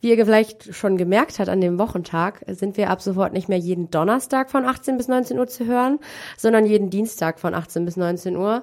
wie 0.00 0.08
ihr 0.08 0.24
vielleicht 0.24 0.74
schon 0.74 0.96
gemerkt 0.96 1.38
habt 1.38 1.50
an 1.50 1.60
dem 1.60 1.78
Wochentag, 1.78 2.42
sind 2.48 2.78
wir 2.78 2.88
ab 2.88 3.02
sofort 3.02 3.34
nicht 3.34 3.50
mehr 3.50 3.58
jeden 3.58 3.90
Donnerstag 3.90 4.50
von 4.50 4.64
18 4.64 4.96
bis 4.96 5.06
19 5.06 5.38
Uhr 5.38 5.48
zu 5.48 5.66
hören, 5.66 5.98
sondern 6.38 6.64
jeden 6.64 6.88
Dienstag 6.88 7.40
von 7.40 7.54
18 7.54 7.84
bis 7.84 7.98
19 7.98 8.36
Uhr. 8.36 8.62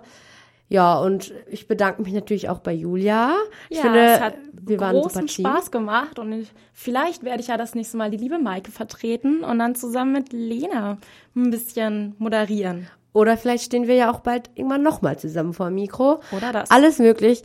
Ja, 0.69 0.99
und 0.99 1.31
ich 1.47 1.67
bedanke 1.67 2.01
mich 2.01 2.13
natürlich 2.13 2.49
auch 2.49 2.59
bei 2.59 2.73
Julia. 2.73 3.35
Ich 3.69 3.77
ja, 3.77 3.83
finde, 3.83 3.99
es 4.01 4.21
hat 4.21 4.35
wir 4.53 4.77
großen. 4.77 5.27
Spaß 5.27 5.69
gemacht 5.69 6.17
und 6.17 6.31
ich, 6.31 6.51
vielleicht 6.73 7.23
werde 7.23 7.41
ich 7.41 7.47
ja 7.47 7.57
das 7.57 7.75
nächste 7.75 7.97
Mal 7.97 8.09
die 8.09 8.17
liebe 8.17 8.39
Maike 8.39 8.71
vertreten 8.71 9.43
und 9.43 9.59
dann 9.59 9.75
zusammen 9.75 10.13
mit 10.13 10.33
Lena 10.33 10.97
ein 11.35 11.51
bisschen 11.51 12.15
moderieren. 12.17 12.87
Oder 13.13 13.37
vielleicht 13.37 13.65
stehen 13.65 13.87
wir 13.87 13.95
ja 13.95 14.11
auch 14.11 14.19
bald 14.19 14.49
irgendwann 14.55 14.83
nochmal 14.83 15.17
zusammen 15.17 15.53
vor 15.53 15.67
dem 15.67 15.75
Mikro. 15.75 16.21
Oder 16.31 16.51
das. 16.51 16.69
Alles 16.71 16.99
möglich. 16.99 17.43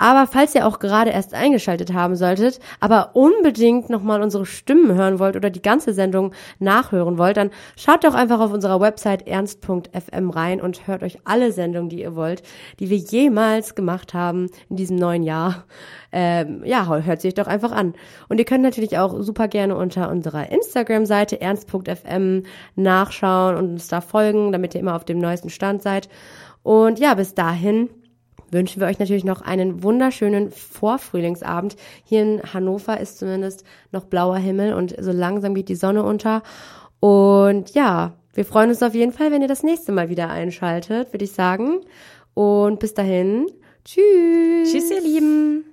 Aber 0.00 0.26
falls 0.26 0.54
ihr 0.54 0.66
auch 0.66 0.78
gerade 0.78 1.10
erst 1.10 1.34
eingeschaltet 1.34 1.92
haben 1.92 2.16
solltet, 2.16 2.58
aber 2.80 3.10
unbedingt 3.12 3.90
nochmal 3.90 4.22
unsere 4.22 4.46
Stimmen 4.46 4.94
hören 4.94 5.18
wollt 5.18 5.36
oder 5.36 5.50
die 5.50 5.60
ganze 5.60 5.92
Sendung 5.92 6.32
nachhören 6.58 7.18
wollt, 7.18 7.36
dann 7.36 7.50
schaut 7.76 8.02
doch 8.04 8.14
einfach 8.14 8.40
auf 8.40 8.50
unserer 8.50 8.80
Website 8.80 9.28
ernst.fm 9.28 10.30
rein 10.30 10.62
und 10.62 10.86
hört 10.86 11.02
euch 11.02 11.18
alle 11.24 11.52
Sendungen, 11.52 11.90
die 11.90 12.00
ihr 12.00 12.16
wollt, 12.16 12.42
die 12.78 12.88
wir 12.88 12.96
jemals 12.96 13.74
gemacht 13.74 14.14
haben 14.14 14.46
in 14.70 14.76
diesem 14.76 14.96
neuen 14.96 15.22
Jahr. 15.22 15.64
Ähm, 16.12 16.62
ja, 16.64 16.86
hört 16.88 17.20
sich 17.20 17.34
doch 17.34 17.46
einfach 17.46 17.70
an. 17.70 17.92
Und 18.30 18.38
ihr 18.38 18.46
könnt 18.46 18.62
natürlich 18.62 18.96
auch 18.96 19.20
super 19.20 19.48
gerne 19.48 19.76
unter 19.76 20.10
unserer 20.10 20.50
Instagram-Seite 20.50 21.42
ernst.fm 21.42 22.44
nachschauen 22.74 23.54
und 23.54 23.72
uns 23.72 23.88
da 23.88 24.00
folgen, 24.00 24.50
damit 24.50 24.74
ihr 24.74 24.80
immer 24.80 24.96
auf 24.96 25.04
dem 25.04 25.18
neuesten 25.18 25.50
Stand 25.50 25.82
seid. 25.82 26.08
Und 26.62 26.98
ja, 26.98 27.12
bis 27.12 27.34
dahin 27.34 27.90
wünschen 28.50 28.80
wir 28.80 28.88
euch 28.88 28.98
natürlich 28.98 29.24
noch 29.24 29.42
einen 29.42 29.82
wunderschönen 29.82 30.50
Vorfrühlingsabend. 30.50 31.76
Hier 32.04 32.22
in 32.22 32.42
Hannover 32.52 33.00
ist 33.00 33.18
zumindest 33.18 33.64
noch 33.92 34.04
blauer 34.04 34.38
Himmel 34.38 34.74
und 34.74 34.94
so 34.98 35.12
langsam 35.12 35.54
geht 35.54 35.68
die 35.68 35.74
Sonne 35.74 36.02
unter. 36.02 36.42
Und 37.00 37.74
ja, 37.74 38.14
wir 38.34 38.44
freuen 38.44 38.70
uns 38.70 38.82
auf 38.82 38.94
jeden 38.94 39.12
Fall, 39.12 39.32
wenn 39.32 39.42
ihr 39.42 39.48
das 39.48 39.62
nächste 39.62 39.92
Mal 39.92 40.08
wieder 40.08 40.28
einschaltet, 40.28 41.12
würde 41.12 41.24
ich 41.24 41.32
sagen. 41.32 41.80
Und 42.34 42.78
bis 42.80 42.94
dahin, 42.94 43.46
tschüss. 43.84 44.70
Tschüss, 44.70 44.90
ihr 44.90 45.00
Lieben. 45.00 45.69